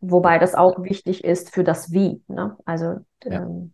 Wobei 0.00 0.40
das 0.40 0.56
auch 0.56 0.82
wichtig 0.82 1.22
ist 1.22 1.54
für 1.54 1.62
das 1.62 1.92
Wie. 1.92 2.20
Ne? 2.26 2.56
Also 2.64 2.96
ja. 3.22 3.42
ähm, 3.42 3.70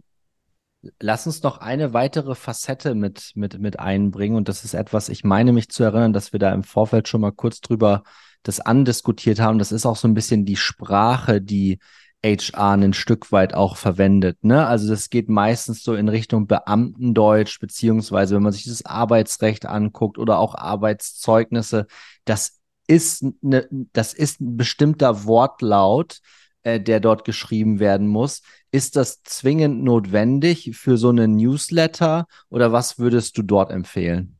Lass 1.00 1.26
uns 1.26 1.42
noch 1.42 1.56
eine 1.56 1.94
weitere 1.94 2.34
Facette 2.34 2.94
mit, 2.94 3.32
mit, 3.34 3.58
mit 3.58 3.80
einbringen. 3.80 4.36
Und 4.36 4.50
das 4.50 4.64
ist 4.64 4.74
etwas, 4.74 5.08
ich 5.08 5.24
meine 5.24 5.54
mich 5.54 5.70
zu 5.70 5.82
erinnern, 5.82 6.12
dass 6.12 6.34
wir 6.34 6.40
da 6.40 6.52
im 6.52 6.62
Vorfeld 6.62 7.08
schon 7.08 7.22
mal 7.22 7.32
kurz 7.32 7.62
drüber 7.62 8.02
das 8.42 8.60
andiskutiert 8.60 9.40
haben. 9.40 9.58
Das 9.58 9.72
ist 9.72 9.86
auch 9.86 9.96
so 9.96 10.06
ein 10.06 10.14
bisschen 10.14 10.44
die 10.44 10.56
Sprache, 10.56 11.40
die 11.40 11.78
HR 12.24 12.72
ein 12.72 12.92
Stück 12.92 13.32
weit 13.32 13.54
auch 13.54 13.76
verwendet. 13.76 14.42
Ne? 14.42 14.66
Also 14.66 14.88
das 14.88 15.10
geht 15.10 15.28
meistens 15.28 15.82
so 15.82 15.94
in 15.94 16.08
Richtung 16.08 16.46
Beamtendeutsch, 16.46 17.60
beziehungsweise 17.60 18.34
wenn 18.34 18.42
man 18.42 18.52
sich 18.52 18.64
das 18.64 18.84
Arbeitsrecht 18.84 19.66
anguckt 19.66 20.18
oder 20.18 20.38
auch 20.38 20.54
Arbeitszeugnisse, 20.54 21.86
das 22.24 22.60
ist, 22.86 23.24
ne, 23.40 23.68
das 23.70 24.12
ist 24.12 24.40
ein 24.40 24.56
bestimmter 24.56 25.24
Wortlaut, 25.24 26.20
äh, 26.62 26.80
der 26.80 27.00
dort 27.00 27.24
geschrieben 27.24 27.80
werden 27.80 28.06
muss. 28.06 28.42
Ist 28.70 28.96
das 28.96 29.22
zwingend 29.22 29.82
notwendig 29.82 30.76
für 30.76 30.98
so 30.98 31.08
einen 31.08 31.36
Newsletter 31.36 32.26
oder 32.50 32.72
was 32.72 32.98
würdest 32.98 33.38
du 33.38 33.42
dort 33.42 33.70
empfehlen? 33.70 34.36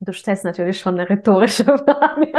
Du 0.00 0.12
stellst 0.12 0.44
natürlich 0.44 0.78
schon 0.78 1.00
eine 1.00 1.08
rhetorische 1.08 1.64
Frage. 1.64 2.32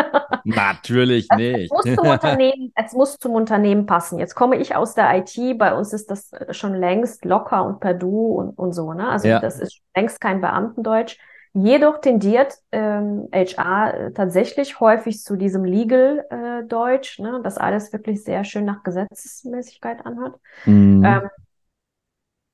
Natürlich 0.45 1.27
nicht. 1.35 1.71
Es 1.71 1.85
muss, 1.85 1.95
zum 1.95 2.07
Unternehmen, 2.07 2.71
es 2.75 2.93
muss 2.93 3.17
zum 3.17 3.31
Unternehmen 3.33 3.85
passen. 3.85 4.19
Jetzt 4.19 4.35
komme 4.35 4.57
ich 4.57 4.75
aus 4.75 4.93
der 4.93 5.17
IT, 5.17 5.57
bei 5.57 5.75
uns 5.75 5.91
ist 5.91 6.09
das 6.11 6.31
schon 6.51 6.75
längst 6.75 7.25
locker 7.25 7.65
und 7.65 7.79
per 7.79 7.93
Du 7.93 8.27
und, 8.27 8.57
und 8.57 8.73
so. 8.73 8.93
Ne? 8.93 9.09
Also 9.09 9.27
ja. 9.27 9.39
das 9.39 9.59
ist 9.59 9.81
längst 9.95 10.21
kein 10.21 10.41
Beamtendeutsch. 10.41 11.17
Jedoch 11.53 11.99
tendiert 11.99 12.55
ähm, 12.71 13.29
HR 13.33 14.13
tatsächlich 14.13 14.79
häufig 14.79 15.21
zu 15.21 15.37
diesem 15.37 15.63
Legal-Deutsch, 15.63 17.19
äh, 17.19 17.21
ne? 17.23 17.39
das 17.43 17.57
alles 17.57 17.93
wirklich 17.93 18.23
sehr 18.23 18.43
schön 18.43 18.65
nach 18.65 18.83
Gesetzesmäßigkeit 18.83 20.05
anhört. 20.05 20.35
Mhm. 20.65 21.03
Ähm, 21.05 21.29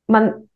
man, 0.08 0.50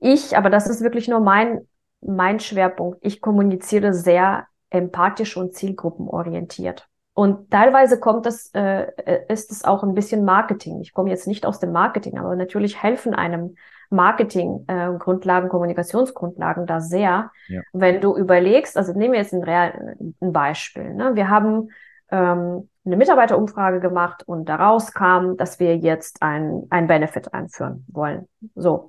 ich, 0.00 0.36
aber 0.36 0.50
das 0.50 0.68
ist 0.68 0.82
wirklich 0.82 1.08
nur 1.08 1.20
mein 1.20 1.66
mein 2.06 2.40
Schwerpunkt. 2.40 2.98
Ich 3.02 3.20
kommuniziere 3.20 3.94
sehr 3.94 4.46
empathisch 4.70 5.36
und 5.36 5.54
zielgruppenorientiert. 5.54 6.88
Und 7.14 7.50
teilweise 7.50 8.00
kommt 8.00 8.26
das, 8.26 8.50
äh, 8.54 8.86
ist 9.28 9.52
es 9.52 9.64
auch 9.64 9.84
ein 9.84 9.94
bisschen 9.94 10.24
Marketing. 10.24 10.80
Ich 10.80 10.92
komme 10.92 11.10
jetzt 11.10 11.28
nicht 11.28 11.46
aus 11.46 11.60
dem 11.60 11.70
Marketing, 11.70 12.18
aber 12.18 12.34
natürlich 12.34 12.82
helfen 12.82 13.14
einem 13.14 13.54
Marketing, 13.88 14.64
äh, 14.66 14.90
Grundlagen, 14.98 15.48
Kommunikationsgrundlagen 15.48 16.66
da 16.66 16.80
sehr. 16.80 17.30
Ja. 17.46 17.60
Wenn 17.72 18.00
du 18.00 18.16
überlegst, 18.16 18.76
also 18.76 18.92
nehmen 18.92 19.12
wir 19.12 19.20
jetzt 19.20 19.32
ein, 19.32 19.44
Real, 19.44 19.96
ein 20.20 20.32
Beispiel. 20.32 20.92
Ne? 20.92 21.14
Wir 21.14 21.28
haben 21.30 21.68
ähm, 22.10 22.68
eine 22.84 22.96
Mitarbeiterumfrage 22.96 23.78
gemacht 23.78 24.24
und 24.26 24.48
daraus 24.48 24.92
kam, 24.92 25.36
dass 25.36 25.60
wir 25.60 25.76
jetzt 25.76 26.20
ein, 26.20 26.64
ein 26.70 26.88
Benefit 26.88 27.32
einführen 27.32 27.84
wollen. 27.88 28.28
So. 28.56 28.88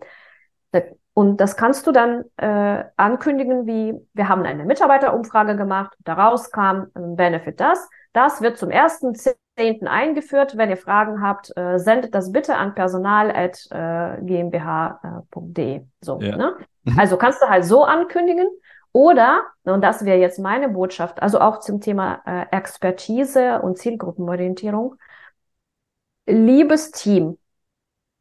Und 1.16 1.38
das 1.38 1.56
kannst 1.56 1.88
du 1.88 1.94
dann 1.94 2.26
äh, 2.36 2.84
ankündigen, 2.98 3.66
wie 3.66 3.96
wir 4.14 4.28
haben 4.28 4.44
eine 4.44 4.66
Mitarbeiterumfrage 4.66 5.56
gemacht, 5.56 5.96
daraus 6.04 6.52
kam 6.52 6.88
ein 6.94 7.16
Benefit 7.16 7.62
das. 7.62 7.90
Das 8.12 8.42
wird 8.42 8.58
zum 8.58 8.70
ersten 8.70 9.16
Zehnten 9.16 9.88
eingeführt. 9.88 10.58
Wenn 10.58 10.70
ihr 10.70 10.76
Fragen 10.76 11.22
habt, 11.22 11.56
äh, 11.56 11.80
sendet 11.80 12.14
das 12.14 12.34
bitte 12.34 12.58
an 12.58 12.76
personal.gmbh.de. 12.76 15.76
Äh, 15.76 15.86
so, 16.02 16.20
ja. 16.20 16.36
ne? 16.36 16.58
Mhm. 16.84 17.00
Also 17.00 17.16
kannst 17.16 17.42
du 17.42 17.48
halt 17.48 17.64
so 17.64 17.86
ankündigen. 17.86 18.50
Oder, 18.92 19.44
und 19.64 19.82
das 19.82 20.04
wäre 20.04 20.20
jetzt 20.20 20.40
meine 20.40 20.68
Botschaft, 20.68 21.22
also 21.22 21.40
auch 21.40 21.62
zum 21.62 21.80
Thema 21.80 22.24
äh, 22.26 22.48
Expertise 22.52 23.62
und 23.62 23.78
Zielgruppenorientierung. 23.78 24.96
Liebes 26.28 26.92
Team, 26.92 27.38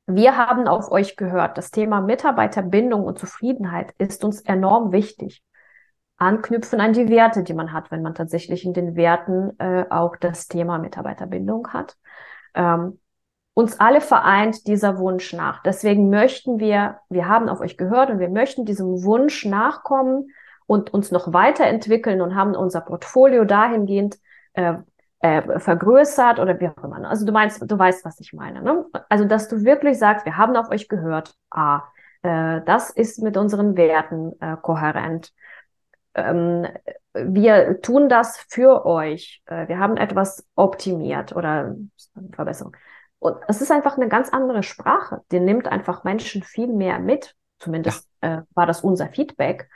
wir 0.06 0.36
haben 0.36 0.68
auf 0.68 0.90
euch 0.90 1.16
gehört. 1.16 1.56
Das 1.56 1.70
Thema 1.70 2.00
Mitarbeiterbindung 2.00 3.04
und 3.04 3.18
Zufriedenheit 3.18 3.92
ist 3.98 4.24
uns 4.24 4.40
enorm 4.42 4.92
wichtig. 4.92 5.42
Anknüpfen 6.16 6.80
an 6.80 6.92
die 6.92 7.08
Werte, 7.08 7.42
die 7.42 7.54
man 7.54 7.72
hat, 7.72 7.90
wenn 7.90 8.02
man 8.02 8.14
tatsächlich 8.14 8.64
in 8.64 8.72
den 8.72 8.96
Werten 8.96 9.58
äh, 9.58 9.86
auch 9.90 10.16
das 10.16 10.46
Thema 10.46 10.78
Mitarbeiterbindung 10.78 11.72
hat. 11.72 11.96
Ähm, 12.54 13.00
uns 13.54 13.80
alle 13.80 14.00
vereint 14.00 14.66
dieser 14.66 14.98
Wunsch 14.98 15.32
nach. 15.32 15.62
Deswegen 15.62 16.10
möchten 16.10 16.58
wir, 16.58 16.98
wir 17.08 17.28
haben 17.28 17.48
auf 17.48 17.60
euch 17.60 17.76
gehört 17.76 18.10
und 18.10 18.18
wir 18.18 18.28
möchten 18.28 18.64
diesem 18.64 19.04
Wunsch 19.04 19.44
nachkommen 19.44 20.28
und 20.66 20.92
uns 20.92 21.10
noch 21.10 21.32
weiterentwickeln 21.32 22.20
und 22.20 22.34
haben 22.34 22.54
unser 22.56 22.80
Portfolio 22.80 23.44
dahingehend 23.44 24.18
äh, 24.54 24.74
äh, 25.24 25.58
vergrößert 25.58 26.38
oder 26.38 26.60
wie 26.60 26.68
auch 26.68 26.84
immer. 26.84 27.08
Also 27.08 27.24
du 27.24 27.32
meinst, 27.32 27.62
du 27.62 27.78
weißt, 27.78 28.04
was 28.04 28.20
ich 28.20 28.34
meine. 28.34 28.60
Ne? 28.60 28.84
Also 29.08 29.24
dass 29.24 29.48
du 29.48 29.64
wirklich 29.64 29.98
sagst, 29.98 30.26
wir 30.26 30.36
haben 30.36 30.54
auf 30.54 30.70
euch 30.70 30.86
gehört. 30.86 31.34
Ah, 31.50 31.84
äh, 32.22 32.60
das 32.66 32.90
ist 32.90 33.22
mit 33.22 33.38
unseren 33.38 33.74
Werten 33.78 34.38
äh, 34.42 34.58
kohärent. 34.60 35.32
Ähm, 36.14 36.66
wir 37.14 37.80
tun 37.80 38.10
das 38.10 38.44
für 38.50 38.84
euch. 38.84 39.42
Äh, 39.46 39.66
wir 39.68 39.78
haben 39.78 39.96
etwas 39.96 40.46
optimiert 40.56 41.34
oder 41.34 41.74
Verbesserung. 42.32 42.76
Und 43.18 43.38
es 43.48 43.62
ist 43.62 43.72
einfach 43.72 43.96
eine 43.96 44.08
ganz 44.08 44.28
andere 44.28 44.62
Sprache. 44.62 45.22
Die 45.32 45.40
nimmt 45.40 45.68
einfach 45.68 46.04
Menschen 46.04 46.42
viel 46.42 46.68
mehr 46.68 46.98
mit. 46.98 47.34
Zumindest 47.58 48.06
ja. 48.22 48.40
äh, 48.40 48.42
war 48.54 48.66
das 48.66 48.82
unser 48.82 49.08
Feedback, 49.08 49.70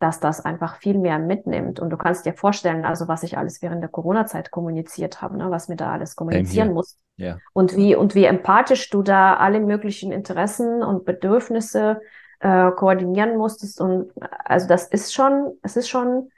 dass 0.00 0.18
das 0.18 0.44
einfach 0.44 0.76
viel 0.76 0.98
mehr 0.98 1.18
mitnimmt. 1.18 1.78
Und 1.78 1.90
du 1.90 1.96
kannst 1.98 2.24
dir 2.24 2.32
vorstellen, 2.32 2.84
also 2.86 3.06
was 3.06 3.22
ich 3.22 3.36
alles 3.36 3.60
während 3.60 3.82
der 3.82 3.90
Corona-Zeit 3.90 4.50
kommuniziert 4.50 5.20
habe, 5.20 5.36
ne, 5.36 5.50
was 5.50 5.68
mir 5.68 5.76
da 5.76 5.92
alles 5.92 6.16
kommunizieren 6.16 6.72
muss. 6.72 6.96
Ja. 7.16 7.38
Und 7.52 7.76
wie, 7.76 7.94
und 7.94 8.14
wie 8.14 8.24
empathisch 8.24 8.88
du 8.88 9.02
da 9.02 9.36
alle 9.36 9.60
möglichen 9.60 10.10
Interessen 10.10 10.82
und 10.82 11.04
Bedürfnisse 11.04 12.00
äh, 12.40 12.70
koordinieren 12.70 13.36
musstest. 13.36 13.78
Und 13.80 14.10
also 14.44 14.66
das 14.66 14.88
ist 14.88 15.12
schon, 15.12 15.52
es 15.62 15.76
ist 15.76 15.90
schon 15.90 16.30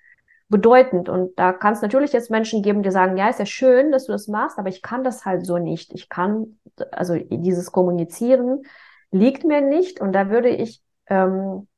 bedeutend. 0.49 1.09
Und 1.09 1.39
da 1.39 1.53
kann 1.53 1.73
es 1.73 1.83
natürlich 1.83 2.13
jetzt 2.13 2.33
Menschen 2.33 2.63
geben, 2.63 2.83
die 2.83 2.91
sagen, 2.91 3.17
ja, 3.17 3.29
ist 3.29 3.39
ja 3.39 3.47
schön, 3.47 3.93
dass 3.93 4.07
du 4.07 4.13
das 4.13 4.27
machst, 4.27 4.59
aber 4.59 4.69
ich 4.71 4.83
kann 4.83 5.05
das 5.05 5.25
halt 5.25 5.47
so 5.47 5.59
nicht. 5.59 5.93
Ich 5.95 6.09
kann, 6.09 6.59
also 6.91 7.17
dieses 7.17 7.71
Kommunizieren 7.71 8.63
liegt 9.13 9.45
mir 9.45 9.61
nicht. 9.61 10.01
Und 10.01 10.13
da 10.13 10.31
würde 10.31 10.49
ich 10.49 10.83
ähm, 11.07 11.69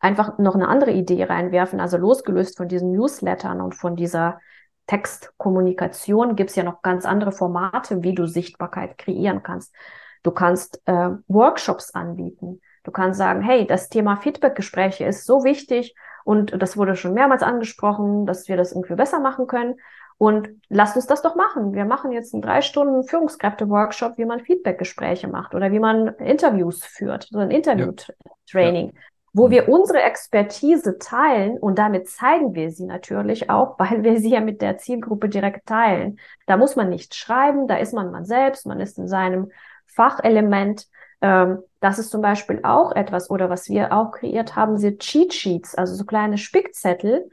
einfach 0.00 0.38
noch 0.38 0.54
eine 0.54 0.68
andere 0.68 0.92
Idee 0.92 1.24
reinwerfen. 1.24 1.80
Also 1.80 1.96
losgelöst 1.96 2.56
von 2.56 2.68
diesen 2.68 2.92
Newslettern 2.92 3.60
und 3.60 3.74
von 3.74 3.96
dieser 3.96 4.40
Textkommunikation 4.86 6.36
gibt 6.36 6.50
es 6.50 6.56
ja 6.56 6.64
noch 6.64 6.82
ganz 6.82 7.04
andere 7.04 7.32
Formate, 7.32 8.02
wie 8.02 8.14
du 8.14 8.26
Sichtbarkeit 8.26 8.96
kreieren 8.98 9.42
kannst. 9.42 9.74
Du 10.22 10.30
kannst 10.30 10.80
äh, 10.86 11.10
Workshops 11.28 11.94
anbieten. 11.94 12.60
Du 12.84 12.90
kannst 12.90 13.18
sagen, 13.18 13.42
hey, 13.42 13.66
das 13.66 13.88
Thema 13.88 14.16
Feedbackgespräche 14.16 15.04
ist 15.04 15.26
so 15.26 15.44
wichtig 15.44 15.94
und 16.24 16.60
das 16.60 16.76
wurde 16.76 16.96
schon 16.96 17.14
mehrmals 17.14 17.42
angesprochen, 17.42 18.24
dass 18.24 18.48
wir 18.48 18.56
das 18.56 18.72
irgendwie 18.72 18.94
besser 18.94 19.20
machen 19.20 19.46
können. 19.46 19.76
Und 20.16 20.48
lasst 20.68 20.96
uns 20.96 21.06
das 21.06 21.22
doch 21.22 21.36
machen. 21.36 21.74
Wir 21.74 21.84
machen 21.84 22.10
jetzt 22.10 22.34
einen 22.34 22.42
drei 22.42 22.60
Stunden 22.60 23.04
Führungskräfte-Workshop, 23.04 24.18
wie 24.18 24.24
man 24.24 24.40
Feedbackgespräche 24.40 25.28
macht 25.28 25.54
oder 25.54 25.70
wie 25.70 25.78
man 25.78 26.08
Interviews 26.16 26.84
führt, 26.84 27.28
so 27.30 27.38
ein 27.38 27.52
Interview-Training, 27.52 28.86
ja. 28.86 29.00
Wo 29.32 29.46
mhm. 29.46 29.50
wir 29.50 29.68
unsere 29.68 30.02
Expertise 30.02 30.98
teilen 30.98 31.58
und 31.58 31.78
damit 31.78 32.08
zeigen 32.08 32.54
wir 32.54 32.70
sie 32.70 32.84
natürlich 32.84 33.50
auch, 33.50 33.78
weil 33.78 34.02
wir 34.02 34.18
sie 34.20 34.30
ja 34.30 34.40
mit 34.40 34.62
der 34.62 34.78
Zielgruppe 34.78 35.28
direkt 35.28 35.66
teilen. 35.66 36.18
Da 36.46 36.56
muss 36.56 36.76
man 36.76 36.88
nicht 36.88 37.14
schreiben, 37.14 37.66
da 37.68 37.76
ist 37.76 37.92
man 37.92 38.10
man 38.10 38.24
selbst, 38.24 38.66
man 38.66 38.80
ist 38.80 38.98
in 38.98 39.08
seinem 39.08 39.50
Fachelement 39.86 40.86
ähm, 41.20 41.62
das 41.80 41.98
ist 41.98 42.10
zum 42.10 42.22
Beispiel 42.22 42.60
auch 42.62 42.92
etwas, 42.92 43.30
oder 43.30 43.50
was 43.50 43.68
wir 43.68 43.92
auch 43.92 44.12
kreiert 44.12 44.56
haben, 44.56 44.78
sind 44.78 45.00
Cheat 45.00 45.32
Sheets, 45.32 45.74
also 45.74 45.94
so 45.94 46.04
kleine 46.04 46.38
Spickzettel, 46.38 47.30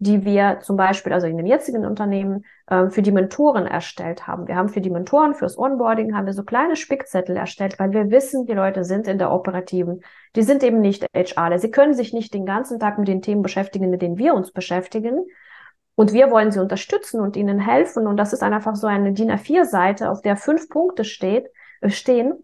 die 0.00 0.24
wir 0.24 0.60
zum 0.60 0.76
Beispiel, 0.76 1.12
also 1.12 1.26
in 1.26 1.36
dem 1.36 1.46
jetzigen 1.46 1.84
Unternehmen, 1.84 2.44
äh, 2.66 2.88
für 2.88 3.02
die 3.02 3.10
Mentoren 3.10 3.66
erstellt 3.66 4.26
haben. 4.26 4.46
Wir 4.46 4.54
haben 4.54 4.68
für 4.68 4.80
die 4.80 4.90
Mentoren, 4.90 5.34
fürs 5.34 5.58
Onboarding, 5.58 6.14
haben 6.14 6.26
wir 6.26 6.32
so 6.32 6.44
kleine 6.44 6.76
Spickzettel 6.76 7.36
erstellt, 7.36 7.78
weil 7.78 7.92
wir 7.92 8.10
wissen, 8.10 8.46
die 8.46 8.52
Leute 8.52 8.84
sind 8.84 9.08
in 9.08 9.18
der 9.18 9.32
operativen, 9.32 10.02
die 10.36 10.42
sind 10.42 10.62
eben 10.62 10.80
nicht 10.80 11.04
HR. 11.14 11.58
Sie 11.58 11.70
können 11.70 11.94
sich 11.94 12.12
nicht 12.12 12.32
den 12.32 12.46
ganzen 12.46 12.78
Tag 12.78 12.98
mit 12.98 13.08
den 13.08 13.22
Themen 13.22 13.42
beschäftigen, 13.42 13.90
mit 13.90 14.02
denen 14.02 14.18
wir 14.18 14.34
uns 14.34 14.52
beschäftigen. 14.52 15.26
Und 15.96 16.12
wir 16.12 16.30
wollen 16.30 16.52
sie 16.52 16.60
unterstützen 16.60 17.20
und 17.20 17.36
ihnen 17.36 17.58
helfen. 17.58 18.06
Und 18.06 18.16
das 18.18 18.32
ist 18.32 18.44
einfach 18.44 18.76
so 18.76 18.86
eine 18.86 19.12
DIN 19.12 19.32
A4-Seite, 19.32 20.10
auf 20.10 20.22
der 20.22 20.36
fünf 20.36 20.68
Punkte 20.68 21.04
steht, 21.04 21.48
äh, 21.80 21.90
stehen 21.90 22.34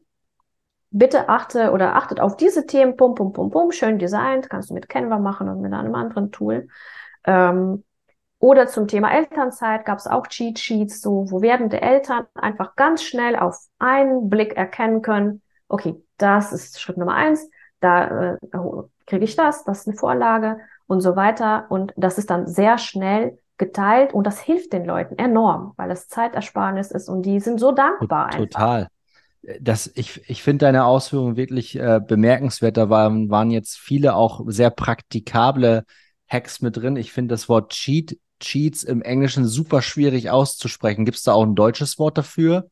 bitte 0.97 1.29
achte 1.29 1.73
oder 1.73 1.97
achtet 1.97 2.21
auf 2.21 2.37
diese 2.37 2.67
Themen, 2.67 2.97
pum, 2.97 3.17
pum, 3.17 3.33
pum, 3.33 3.51
pum, 3.51 3.73
schön 3.73 3.99
designt, 3.99 4.49
kannst 4.49 4.71
du 4.71 4.75
mit 4.75 4.89
Canva 4.89 5.19
machen 5.19 5.49
und 5.49 5.61
mit 5.61 5.73
einem 5.73 5.95
anderen 5.97 6.31
Tool. 6.31 6.69
Ähm, 7.25 7.85
oder 8.39 8.67
zum 8.67 8.89
Thema 8.89 9.11
Elternzeit 9.13 9.87
gab 9.87 9.99
es 9.99 10.07
auch 10.07 10.27
Cheat 10.27 10.59
Sheets, 10.59 11.01
so 11.01 11.31
wo 11.31 11.41
werdende 11.41 11.81
Eltern 11.81 12.27
einfach 12.35 12.77
ganz 12.77 13.03
schnell 13.03 13.37
auf 13.37 13.59
einen 13.79 14.29
Blick 14.29 14.55
erkennen 14.55 15.01
können, 15.01 15.41
okay, 15.69 15.95
das 16.19 16.53
ist 16.53 16.81
Schritt 16.81 16.99
Nummer 16.99 17.15
eins, 17.15 17.49
da 17.81 18.35
äh, 18.35 18.39
kriege 19.07 19.25
ich 19.25 19.37
das, 19.37 19.65
das 19.65 19.81
ist 19.81 19.89
eine 19.89 19.97
Vorlage 19.97 20.59
und 20.87 21.01
so 21.01 21.17
weiter. 21.17 21.67
Und 21.71 21.93
das 21.97 22.19
ist 22.19 22.31
dann 22.31 22.47
sehr 22.47 22.79
schnell 22.79 23.39
geteilt 23.57 24.13
und 24.13 24.27
das 24.27 24.41
hilft 24.41 24.73
den 24.73 24.85
Leuten 24.85 25.17
enorm, 25.17 25.73
weil 25.77 25.91
es 25.91 26.09
Zeitersparnis 26.09 26.91
ist 26.91 27.09
und 27.09 27.23
die 27.23 27.41
sind 27.41 27.59
so 27.59 27.73
dankbar. 27.73 28.31
Total. 28.31 28.83
Einfach 28.83 28.89
das, 29.61 29.91
ich, 29.95 30.29
ich 30.29 30.43
finde 30.43 30.67
deine 30.67 30.85
Ausführungen 30.85 31.37
wirklich 31.37 31.79
äh, 31.79 32.01
bemerkenswert. 32.07 32.77
Da 32.77 32.89
waren, 32.89 33.31
waren 33.31 33.51
jetzt 33.51 33.77
viele 33.77 34.15
auch 34.15 34.41
sehr 34.47 34.71
praktikable 34.71 35.85
Hacks 36.35 36.61
mit 36.61 36.77
drin. 36.77 36.97
Ich 36.97 37.13
finde 37.13 37.33
das 37.33 37.49
Wort 37.49 37.73
Cheat, 37.73 38.19
Cheats 38.41 38.83
im 38.83 39.03
Englischen 39.03 39.47
super 39.47 39.81
schwierig 39.81 40.31
auszusprechen. 40.31 41.05
Gibt 41.05 41.17
es 41.17 41.23
da 41.23 41.33
auch 41.33 41.45
ein 41.45 41.55
deutsches 41.55 41.99
Wort 41.99 42.19
dafür? 42.19 42.69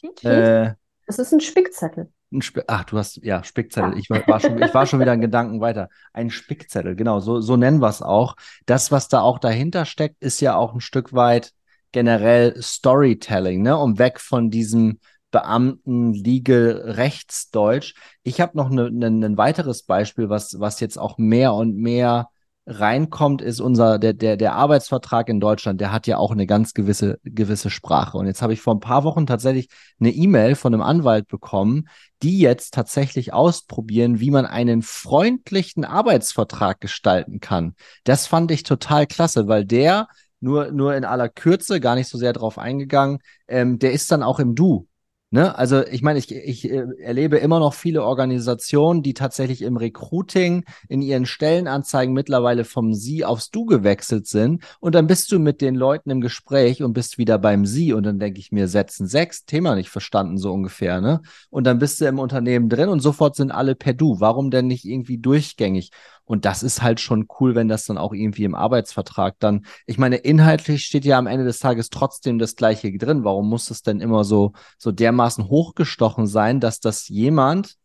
Cheat? 0.00 0.24
Äh, 0.24 0.74
das 1.06 1.18
ist 1.18 1.32
ein 1.32 1.40
Spickzettel. 1.40 2.12
Ein 2.30 2.40
Sp 2.44 2.60
Ach, 2.66 2.84
du 2.84 2.98
hast, 2.98 3.16
ja, 3.24 3.42
Spickzettel. 3.42 3.92
Ja. 3.92 3.98
Ich, 3.98 4.10
war, 4.10 4.38
schon, 4.38 4.62
ich 4.62 4.74
war 4.74 4.86
schon 4.86 5.00
wieder 5.00 5.14
in 5.14 5.22
Gedanken 5.22 5.60
weiter. 5.60 5.88
Ein 6.12 6.30
Spickzettel, 6.30 6.94
genau, 6.94 7.20
so, 7.20 7.40
so 7.40 7.56
nennen 7.56 7.80
wir 7.80 7.88
es 7.88 8.02
auch. 8.02 8.36
Das, 8.66 8.92
was 8.92 9.08
da 9.08 9.22
auch 9.22 9.38
dahinter 9.38 9.86
steckt, 9.86 10.22
ist 10.22 10.40
ja 10.40 10.54
auch 10.54 10.74
ein 10.74 10.80
Stück 10.80 11.14
weit 11.14 11.52
generell 11.92 12.60
Storytelling, 12.60 13.62
ne? 13.62 13.78
Um 13.78 13.98
weg 13.98 14.20
von 14.20 14.50
diesem 14.50 14.98
Beamten, 15.30 16.12
Legal, 16.12 16.82
Rechtsdeutsch. 16.84 17.94
Ich 18.22 18.40
habe 18.40 18.56
noch 18.56 18.70
ein 18.70 18.98
ne, 18.98 19.10
ne, 19.10 19.36
weiteres 19.38 19.82
Beispiel, 19.82 20.28
was, 20.28 20.60
was 20.60 20.80
jetzt 20.80 20.98
auch 20.98 21.16
mehr 21.16 21.54
und 21.54 21.76
mehr 21.76 22.28
reinkommt, 22.68 23.40
ist 23.40 23.60
unser, 23.60 23.98
der, 23.98 24.12
der, 24.12 24.36
der 24.36 24.52
Arbeitsvertrag 24.52 25.30
in 25.30 25.40
Deutschland, 25.40 25.80
der 25.80 25.90
hat 25.90 26.06
ja 26.06 26.18
auch 26.18 26.30
eine 26.30 26.46
ganz 26.46 26.74
gewisse, 26.74 27.18
gewisse 27.24 27.70
Sprache. 27.70 28.18
Und 28.18 28.26
jetzt 28.26 28.42
habe 28.42 28.52
ich 28.52 28.60
vor 28.60 28.74
ein 28.74 28.80
paar 28.80 29.04
Wochen 29.04 29.26
tatsächlich 29.26 29.68
eine 29.98 30.10
E-Mail 30.10 30.54
von 30.54 30.74
einem 30.74 30.82
Anwalt 30.82 31.28
bekommen, 31.28 31.88
die 32.22 32.38
jetzt 32.38 32.74
tatsächlich 32.74 33.32
ausprobieren, 33.32 34.20
wie 34.20 34.30
man 34.30 34.44
einen 34.44 34.82
freundlichen 34.82 35.84
Arbeitsvertrag 35.84 36.80
gestalten 36.80 37.40
kann. 37.40 37.74
Das 38.04 38.26
fand 38.26 38.50
ich 38.50 38.64
total 38.64 39.06
klasse, 39.06 39.48
weil 39.48 39.64
der 39.64 40.06
nur, 40.40 40.70
nur 40.70 40.94
in 40.94 41.04
aller 41.04 41.30
Kürze, 41.30 41.80
gar 41.80 41.94
nicht 41.94 42.08
so 42.08 42.18
sehr 42.18 42.34
drauf 42.34 42.58
eingegangen, 42.58 43.18
ähm, 43.48 43.78
der 43.78 43.92
ist 43.92 44.12
dann 44.12 44.22
auch 44.22 44.38
im 44.38 44.54
Du. 44.54 44.86
Ne? 45.30 45.56
Also 45.58 45.84
ich 45.86 46.00
meine, 46.00 46.18
ich, 46.18 46.34
ich 46.34 46.70
äh, 46.70 46.86
erlebe 47.00 47.36
immer 47.36 47.58
noch 47.60 47.74
viele 47.74 48.02
Organisationen, 48.02 49.02
die 49.02 49.12
tatsächlich 49.12 49.60
im 49.60 49.76
Recruiting 49.76 50.64
in 50.88 51.02
ihren 51.02 51.26
Stellenanzeigen 51.26 52.14
mittlerweile 52.14 52.64
vom 52.64 52.94
Sie 52.94 53.26
aufs 53.26 53.50
Du 53.50 53.66
gewechselt 53.66 54.26
sind. 54.26 54.64
Und 54.80 54.94
dann 54.94 55.06
bist 55.06 55.30
du 55.30 55.38
mit 55.38 55.60
den 55.60 55.74
Leuten 55.74 56.08
im 56.08 56.22
Gespräch 56.22 56.82
und 56.82 56.94
bist 56.94 57.18
wieder 57.18 57.38
beim 57.38 57.66
Sie. 57.66 57.92
Und 57.92 58.04
dann 58.04 58.18
denke 58.18 58.40
ich 58.40 58.52
mir, 58.52 58.68
Sätzen 58.68 59.06
sechs, 59.06 59.44
Thema 59.44 59.74
nicht 59.74 59.90
verstanden, 59.90 60.38
so 60.38 60.50
ungefähr. 60.50 61.02
Ne? 61.02 61.20
Und 61.50 61.66
dann 61.66 61.78
bist 61.78 62.00
du 62.00 62.06
im 62.06 62.18
Unternehmen 62.18 62.70
drin 62.70 62.88
und 62.88 63.00
sofort 63.00 63.36
sind 63.36 63.50
alle 63.50 63.74
per 63.74 63.92
Du. 63.92 64.20
Warum 64.20 64.50
denn 64.50 64.66
nicht 64.66 64.86
irgendwie 64.86 65.18
durchgängig? 65.18 65.90
Und 66.28 66.44
das 66.44 66.62
ist 66.62 66.82
halt 66.82 67.00
schon 67.00 67.26
cool, 67.40 67.54
wenn 67.54 67.68
das 67.68 67.86
dann 67.86 67.96
auch 67.96 68.12
irgendwie 68.12 68.44
im 68.44 68.54
Arbeitsvertrag 68.54 69.36
dann, 69.38 69.64
ich 69.86 69.96
meine, 69.96 70.16
inhaltlich 70.16 70.84
steht 70.84 71.06
ja 71.06 71.16
am 71.16 71.26
Ende 71.26 71.46
des 71.46 71.58
Tages 71.58 71.88
trotzdem 71.88 72.38
das 72.38 72.54
Gleiche 72.54 72.92
drin. 72.98 73.24
Warum 73.24 73.48
muss 73.48 73.70
es 73.70 73.80
denn 73.80 74.02
immer 74.02 74.24
so, 74.24 74.52
so 74.76 74.92
dermaßen 74.92 75.48
hochgestochen 75.48 76.26
sein, 76.26 76.60
dass 76.60 76.80
das 76.80 77.08
jemand, 77.08 77.76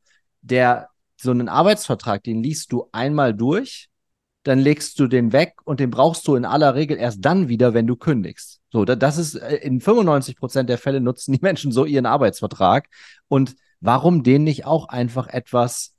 der 0.42 0.90
so 1.16 1.32
einen 1.32 1.48
Arbeitsvertrag, 1.48 2.22
den 2.22 2.44
liest 2.44 2.74
du 2.74 2.90
einmal 2.92 3.34
durch, 3.34 3.88
dann 4.44 4.60
legst 4.60 5.00
du 5.00 5.08
den 5.08 5.32
weg 5.32 5.56
und 5.64 5.80
den 5.80 5.90
brauchst 5.90 6.28
du 6.28 6.36
in 6.36 6.44
aller 6.44 6.76
Regel 6.76 6.98
erst 6.98 7.20
dann 7.24 7.48
wieder, 7.48 7.74
wenn 7.74 7.88
du 7.88 7.96
kündigst. 7.96 8.60
So, 8.74 8.84
das 8.84 9.18
ist 9.18 9.36
äh, 9.36 9.56
in 9.56 9.80
95 9.80 10.36
Prozent 10.36 10.70
der 10.70 10.78
Fälle 10.78 11.00
nutzen 11.00 11.32
die 11.32 11.40
Menschen 11.42 11.72
so 11.72 11.86
ihren 11.86 12.06
Arbeitsvertrag. 12.06 12.90
Und 13.30 13.56
warum 13.80 14.22
den 14.22 14.44
nicht 14.44 14.66
auch 14.66 14.90
einfach 14.90 15.28
etwas 15.28 15.94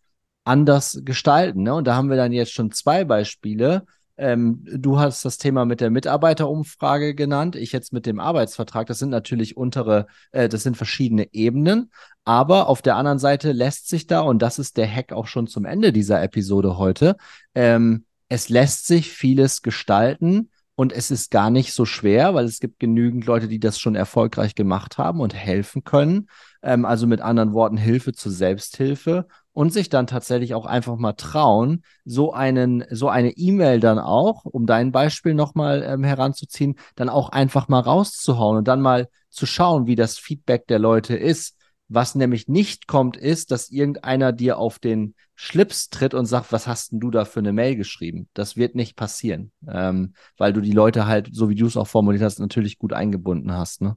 anders 0.44 1.00
gestalten. 1.04 1.62
Ne? 1.62 1.74
Und 1.74 1.86
da 1.86 1.96
haben 1.96 2.10
wir 2.10 2.16
dann 2.16 2.32
jetzt 2.32 2.52
schon 2.52 2.70
zwei 2.70 3.04
Beispiele. 3.04 3.84
Ähm, 4.16 4.64
du 4.64 5.00
hast 5.00 5.24
das 5.24 5.38
Thema 5.38 5.64
mit 5.64 5.80
der 5.80 5.90
Mitarbeiterumfrage 5.90 7.14
genannt, 7.14 7.56
ich 7.56 7.72
jetzt 7.72 7.92
mit 7.92 8.06
dem 8.06 8.20
Arbeitsvertrag. 8.20 8.86
Das 8.86 8.98
sind 8.98 9.10
natürlich 9.10 9.56
untere, 9.56 10.06
äh, 10.30 10.48
das 10.48 10.62
sind 10.62 10.76
verschiedene 10.76 11.32
Ebenen. 11.32 11.90
Aber 12.24 12.68
auf 12.68 12.80
der 12.80 12.96
anderen 12.96 13.18
Seite 13.18 13.52
lässt 13.52 13.88
sich 13.88 14.06
da, 14.06 14.20
und 14.20 14.40
das 14.40 14.58
ist 14.58 14.76
der 14.76 14.88
Hack 14.88 15.12
auch 15.12 15.26
schon 15.26 15.46
zum 15.46 15.64
Ende 15.64 15.92
dieser 15.92 16.22
Episode 16.22 16.78
heute, 16.78 17.16
ähm, 17.54 18.04
es 18.28 18.48
lässt 18.48 18.86
sich 18.86 19.10
vieles 19.10 19.62
gestalten 19.62 20.50
und 20.76 20.92
es 20.92 21.10
ist 21.10 21.30
gar 21.30 21.50
nicht 21.50 21.72
so 21.72 21.84
schwer, 21.84 22.34
weil 22.34 22.46
es 22.46 22.58
gibt 22.58 22.80
genügend 22.80 23.26
Leute, 23.26 23.48
die 23.48 23.60
das 23.60 23.78
schon 23.78 23.94
erfolgreich 23.94 24.54
gemacht 24.54 24.98
haben 24.98 25.20
und 25.20 25.34
helfen 25.34 25.84
können. 25.84 26.28
Ähm, 26.62 26.84
also 26.84 27.06
mit 27.06 27.20
anderen 27.20 27.52
Worten 27.52 27.76
Hilfe 27.76 28.12
zur 28.12 28.32
Selbsthilfe 28.32 29.26
und 29.54 29.72
sich 29.72 29.88
dann 29.88 30.06
tatsächlich 30.06 30.54
auch 30.54 30.66
einfach 30.66 30.96
mal 30.96 31.14
trauen, 31.14 31.84
so 32.04 32.32
einen, 32.32 32.84
so 32.90 33.08
eine 33.08 33.30
E-Mail 33.30 33.80
dann 33.80 33.98
auch, 33.98 34.44
um 34.44 34.66
dein 34.66 34.92
Beispiel 34.92 35.32
nochmal 35.32 35.82
ähm, 35.82 36.04
heranzuziehen, 36.04 36.74
dann 36.96 37.08
auch 37.08 37.30
einfach 37.30 37.68
mal 37.68 37.80
rauszuhauen 37.80 38.58
und 38.58 38.68
dann 38.68 38.82
mal 38.82 39.08
zu 39.30 39.46
schauen, 39.46 39.86
wie 39.86 39.94
das 39.94 40.18
Feedback 40.18 40.66
der 40.66 40.78
Leute 40.78 41.16
ist. 41.16 41.56
Was 41.88 42.14
nämlich 42.14 42.48
nicht 42.48 42.88
kommt, 42.88 43.16
ist, 43.16 43.50
dass 43.50 43.70
irgendeiner 43.70 44.32
dir 44.32 44.58
auf 44.58 44.78
den 44.78 45.14
Schlips 45.34 45.90
tritt 45.90 46.14
und 46.14 46.26
sagt, 46.26 46.50
was 46.50 46.66
hast 46.66 46.92
denn 46.92 47.00
du 47.00 47.10
da 47.10 47.24
für 47.24 47.40
eine 47.40 47.52
Mail 47.52 47.76
geschrieben? 47.76 48.28
Das 48.34 48.56
wird 48.56 48.74
nicht 48.74 48.96
passieren, 48.96 49.52
ähm, 49.68 50.14
weil 50.36 50.52
du 50.52 50.60
die 50.60 50.72
Leute 50.72 51.06
halt, 51.06 51.28
so 51.32 51.48
wie 51.48 51.54
du 51.54 51.66
es 51.66 51.76
auch 51.76 51.86
formuliert 51.86 52.24
hast, 52.24 52.40
natürlich 52.40 52.78
gut 52.78 52.92
eingebunden 52.92 53.52
hast. 53.52 53.82
Ne? 53.82 53.96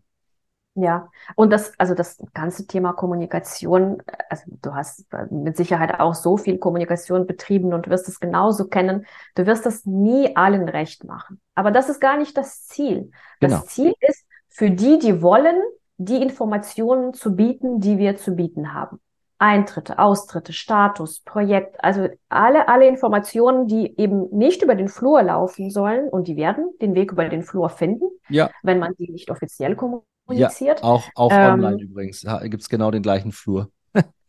Ja, 0.79 1.09
und 1.35 1.51
das, 1.51 1.73
also 1.79 1.95
das 1.95 2.23
ganze 2.35 2.67
Thema 2.67 2.93
Kommunikation, 2.93 4.03
also 4.29 4.43
du 4.61 4.75
hast 4.75 5.07
mit 5.31 5.57
Sicherheit 5.57 5.99
auch 5.99 6.13
so 6.13 6.37
viel 6.37 6.59
Kommunikation 6.59 7.25
betrieben 7.25 7.73
und 7.73 7.89
wirst 7.89 8.07
es 8.07 8.19
genauso 8.19 8.67
kennen. 8.67 9.07
Du 9.33 9.47
wirst 9.47 9.65
das 9.65 9.87
nie 9.87 10.35
allen 10.35 10.69
recht 10.69 11.03
machen. 11.03 11.41
Aber 11.55 11.71
das 11.71 11.89
ist 11.89 11.99
gar 11.99 12.15
nicht 12.15 12.37
das 12.37 12.67
Ziel. 12.67 13.09
Das 13.39 13.51
genau. 13.53 13.63
Ziel 13.63 13.93
ist 14.01 14.23
für 14.49 14.69
die, 14.69 14.99
die 14.99 15.23
wollen, 15.23 15.59
die 15.97 16.21
Informationen 16.21 17.15
zu 17.15 17.35
bieten, 17.35 17.79
die 17.79 17.97
wir 17.97 18.15
zu 18.15 18.35
bieten 18.35 18.75
haben. 18.75 18.99
Eintritte, 19.39 19.97
Austritte, 19.97 20.53
Status, 20.53 21.21
Projekt, 21.21 21.83
also 21.83 22.07
alle, 22.29 22.67
alle 22.67 22.87
Informationen, 22.87 23.65
die 23.65 23.99
eben 23.99 24.29
nicht 24.29 24.61
über 24.61 24.75
den 24.75 24.89
Flur 24.89 25.23
laufen 25.23 25.71
sollen 25.71 26.07
und 26.07 26.27
die 26.27 26.37
werden 26.37 26.71
den 26.81 26.93
Weg 26.93 27.13
über 27.13 27.27
den 27.27 27.41
Flur 27.41 27.69
finden, 27.69 28.09
ja. 28.29 28.51
wenn 28.61 28.77
man 28.77 28.93
die 28.99 29.11
nicht 29.11 29.31
offiziell 29.31 29.75
kommuniziert 29.75 30.16
kommuniziert. 30.27 30.81
Ja, 30.81 30.85
auch, 30.85 31.03
auch 31.15 31.31
ähm, 31.31 31.53
online 31.53 31.81
übrigens 31.81 32.25
gibt 32.43 32.61
es 32.61 32.69
genau 32.69 32.91
den 32.91 33.01
gleichen 33.01 33.31
Flur. 33.31 33.71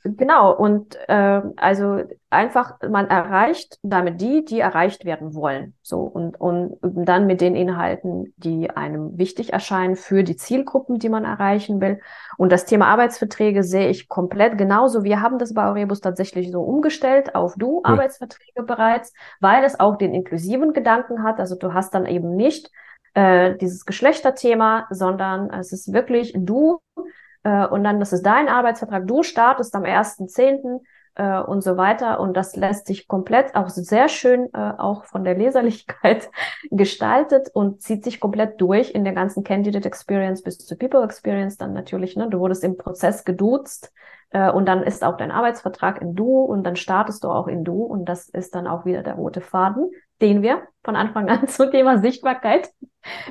Genau, 0.04 0.54
und 0.54 0.96
äh, 1.08 1.42
also 1.56 2.02
einfach, 2.30 2.76
man 2.88 3.08
erreicht 3.08 3.78
damit 3.82 4.20
die, 4.20 4.44
die 4.44 4.60
erreicht 4.60 5.04
werden 5.04 5.34
wollen. 5.34 5.74
So, 5.82 6.00
und, 6.00 6.40
und 6.40 6.78
dann 6.82 7.26
mit 7.26 7.40
den 7.40 7.56
Inhalten, 7.56 8.32
die 8.36 8.70
einem 8.70 9.18
wichtig 9.18 9.52
erscheinen 9.52 9.96
für 9.96 10.22
die 10.22 10.36
Zielgruppen, 10.36 10.98
die 11.00 11.08
man 11.08 11.24
erreichen 11.24 11.80
will. 11.80 12.00
Und 12.36 12.52
das 12.52 12.64
Thema 12.64 12.86
Arbeitsverträge 12.86 13.64
sehe 13.64 13.88
ich 13.88 14.08
komplett 14.08 14.56
genauso. 14.56 15.02
Wir 15.02 15.20
haben 15.20 15.38
das 15.38 15.52
bei 15.52 15.66
Aurebus 15.66 16.00
tatsächlich 16.00 16.52
so 16.52 16.62
umgestellt 16.62 17.34
auf 17.34 17.54
du 17.56 17.80
Arbeitsverträge 17.82 18.62
bereits, 18.62 19.12
weil 19.40 19.64
es 19.64 19.80
auch 19.80 19.96
den 19.96 20.14
inklusiven 20.14 20.72
Gedanken 20.72 21.24
hat. 21.24 21.40
Also 21.40 21.56
du 21.56 21.74
hast 21.74 21.92
dann 21.92 22.06
eben 22.06 22.36
nicht 22.36 22.70
äh, 23.18 23.56
dieses 23.56 23.84
Geschlechterthema, 23.84 24.86
sondern 24.90 25.50
es 25.50 25.72
ist 25.72 25.92
wirklich 25.92 26.32
du 26.36 26.80
äh, 27.42 27.66
und 27.66 27.82
dann 27.82 27.98
das 27.98 28.12
ist 28.12 28.22
dein 28.22 28.48
Arbeitsvertrag. 28.48 29.06
Du 29.06 29.22
startest 29.22 29.74
am 29.74 29.82
1.10. 29.82 30.80
Äh, 31.18 31.40
und 31.40 31.62
so 31.62 31.76
weiter. 31.76 32.20
Und 32.20 32.36
das 32.36 32.54
lässt 32.54 32.86
sich 32.86 33.08
komplett 33.08 33.56
auch 33.56 33.68
sehr 33.68 34.08
schön 34.08 34.48
äh, 34.54 34.72
auch 34.78 35.04
von 35.04 35.24
der 35.24 35.34
Leserlichkeit 35.34 36.30
gestaltet 36.70 37.48
und 37.52 37.82
zieht 37.82 38.04
sich 38.04 38.20
komplett 38.20 38.60
durch 38.60 38.92
in 38.92 39.02
der 39.02 39.14
ganzen 39.14 39.42
Candidate 39.42 39.86
Experience 39.86 40.42
bis 40.42 40.58
zur 40.58 40.78
People 40.78 41.02
Experience 41.02 41.56
dann 41.56 41.72
natürlich. 41.72 42.14
Ne? 42.14 42.28
Du 42.30 42.38
wurdest 42.38 42.62
im 42.62 42.76
Prozess 42.76 43.24
geduzt 43.24 43.92
äh, 44.30 44.48
und 44.48 44.66
dann 44.66 44.84
ist 44.84 45.02
auch 45.02 45.16
dein 45.16 45.32
Arbeitsvertrag 45.32 46.00
in 46.00 46.14
Du 46.14 46.38
und 46.38 46.62
dann 46.62 46.76
startest 46.76 47.24
du 47.24 47.30
auch 47.30 47.48
in 47.48 47.64
Du 47.64 47.82
und 47.82 48.04
das 48.04 48.28
ist 48.28 48.54
dann 48.54 48.68
auch 48.68 48.84
wieder 48.84 49.02
der 49.02 49.14
rote 49.14 49.40
Faden, 49.40 49.90
den 50.20 50.42
wir 50.42 50.62
von 50.84 50.96
Anfang 50.96 51.28
an 51.28 51.48
zum 51.48 51.70
Thema 51.70 52.00
Sichtbarkeit 52.00 52.70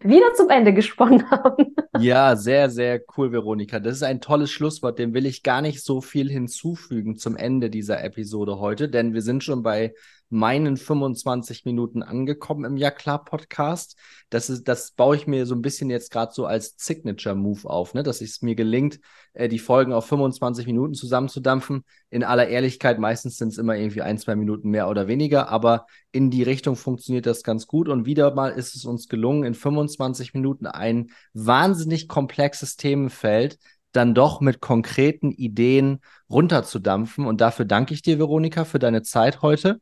wieder 0.03 0.33
zum 0.35 0.49
Ende 0.49 0.73
gesponnen 0.73 1.29
haben. 1.29 1.75
Ja, 1.99 2.35
sehr, 2.35 2.69
sehr 2.69 3.01
cool, 3.17 3.31
Veronika. 3.31 3.79
Das 3.79 3.95
ist 3.95 4.03
ein 4.03 4.21
tolles 4.21 4.51
Schlusswort. 4.51 4.99
Dem 4.99 5.13
will 5.13 5.25
ich 5.25 5.43
gar 5.43 5.61
nicht 5.61 5.83
so 5.83 6.01
viel 6.01 6.29
hinzufügen 6.29 7.17
zum 7.17 7.35
Ende 7.35 7.69
dieser 7.69 8.03
Episode 8.03 8.59
heute, 8.59 8.89
denn 8.89 9.13
wir 9.13 9.21
sind 9.21 9.43
schon 9.43 9.63
bei 9.63 9.93
meinen 10.29 10.77
25 10.77 11.65
Minuten 11.65 12.03
angekommen 12.03 12.65
im 12.65 12.77
Ja 12.77 12.91
klar 12.91 13.23
Podcast. 13.23 13.97
Das 14.29 14.49
ist, 14.49 14.67
das 14.67 14.91
baue 14.91 15.15
ich 15.15 15.27
mir 15.27 15.45
so 15.45 15.55
ein 15.55 15.61
bisschen 15.61 15.89
jetzt 15.89 16.11
gerade 16.11 16.33
so 16.33 16.45
als 16.45 16.75
Signature 16.77 17.35
Move 17.35 17.69
auf, 17.69 17.93
ne? 17.93 18.03
dass 18.03 18.21
es 18.21 18.41
mir 18.41 18.55
gelingt, 18.55 18.99
äh, 19.33 19.47
die 19.47 19.59
Folgen 19.59 19.93
auf 19.93 20.05
25 20.07 20.65
Minuten 20.65 20.93
zusammenzudampfen. 20.93 21.83
In 22.09 22.23
aller 22.23 22.47
Ehrlichkeit, 22.47 22.99
meistens 22.99 23.37
sind 23.37 23.49
es 23.49 23.57
immer 23.57 23.75
irgendwie 23.75 24.01
ein, 24.01 24.17
zwei 24.17 24.35
Minuten 24.35 24.69
mehr 24.69 24.89
oder 24.89 25.07
weniger, 25.07 25.49
aber 25.49 25.85
in 26.11 26.29
die 26.29 26.43
Richtung 26.43 26.75
funktioniert 26.75 27.25
das 27.25 27.43
ganz 27.43 27.67
gut. 27.67 27.87
Und 27.87 28.05
wieder 28.05 28.33
mal 28.33 28.49
ist 28.49 28.75
es 28.75 28.85
uns 28.85 29.07
gelungen, 29.07 29.43
in 29.43 29.53
25 29.53 30.33
Minuten 30.33 30.67
ein 30.67 31.11
wahnsinnig 31.33 32.07
komplexes 32.07 32.75
Themenfeld 32.75 33.59
dann 33.93 34.13
doch 34.13 34.41
mit 34.41 34.61
konkreten 34.61 35.31
Ideen 35.31 36.01
runterzudampfen. 36.29 37.25
Und 37.25 37.41
dafür 37.41 37.65
danke 37.65 37.93
ich 37.93 38.01
dir, 38.01 38.19
Veronika, 38.19 38.65
für 38.65 38.79
deine 38.79 39.01
Zeit 39.01 39.41
heute. 39.41 39.79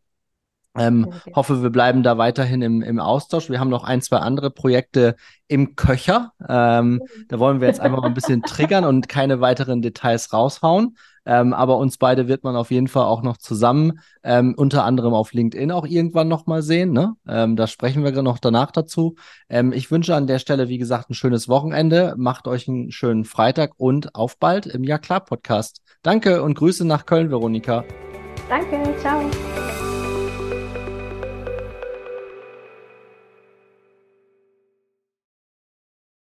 Ähm, 0.78 1.08
okay. 1.08 1.32
Hoffe, 1.36 1.64
wir 1.64 1.70
bleiben 1.70 2.04
da 2.04 2.18
weiterhin 2.18 2.62
im, 2.62 2.82
im 2.82 3.00
Austausch. 3.00 3.50
Wir 3.50 3.60
haben 3.60 3.70
noch 3.70 3.84
ein, 3.84 4.02
zwei 4.02 4.18
andere 4.18 4.52
Projekte 4.52 5.16
im 5.48 5.76
Köcher. 5.76 6.34
Ähm, 6.48 7.02
da 7.28 7.40
wollen 7.40 7.62
wir 7.62 7.68
jetzt 7.68 7.80
einfach 7.80 8.02
mal 8.02 8.08
ein 8.08 8.14
bisschen 8.14 8.42
triggern 8.46 8.86
und 8.86 9.08
keine 9.10 9.42
weiteren 9.42 9.82
Details 9.82 10.34
raushauen. 10.34 10.98
Ähm, 11.26 11.54
aber 11.54 11.78
uns 11.78 11.98
beide 11.98 12.28
wird 12.28 12.44
man 12.44 12.56
auf 12.56 12.72
jeden 12.72 12.88
Fall 12.88 13.06
auch 13.06 13.24
noch 13.24 13.38
zusammen, 13.38 14.00
ähm, 14.24 14.54
unter 14.56 14.84
anderem 14.84 15.14
auf 15.14 15.34
LinkedIn 15.34 15.72
auch 15.72 15.86
irgendwann 15.86 16.28
noch 16.28 16.46
mal 16.46 16.62
sehen. 16.62 16.92
Ne? 16.92 17.16
Ähm, 17.28 17.56
da 17.56 17.66
sprechen 17.68 18.04
wir 18.04 18.12
noch 18.22 18.38
danach 18.38 18.72
dazu. 18.72 19.16
Ähm, 19.50 19.74
ich 19.74 19.90
wünsche 19.90 20.16
an 20.16 20.28
der 20.28 20.40
Stelle, 20.40 20.70
wie 20.70 20.78
gesagt, 20.78 21.10
ein 21.10 21.16
schönes 21.16 21.50
Wochenende. 21.50 22.14
Macht 22.18 22.48
euch 22.48 22.68
einen 22.68 22.92
schönen 22.92 23.26
Freitag 23.26 23.74
und 23.78 24.14
auf 24.14 24.38
bald 24.38 24.68
im 24.68 24.84
Ja 24.84 25.00
klar 25.00 25.22
Podcast. 25.22 25.82
Danke 26.04 26.44
und 26.44 26.54
Grüße 26.54 26.86
nach 26.86 27.08
Köln, 27.08 27.32
Veronika. 27.32 27.84
Danke, 28.48 28.96
ciao. 29.00 29.22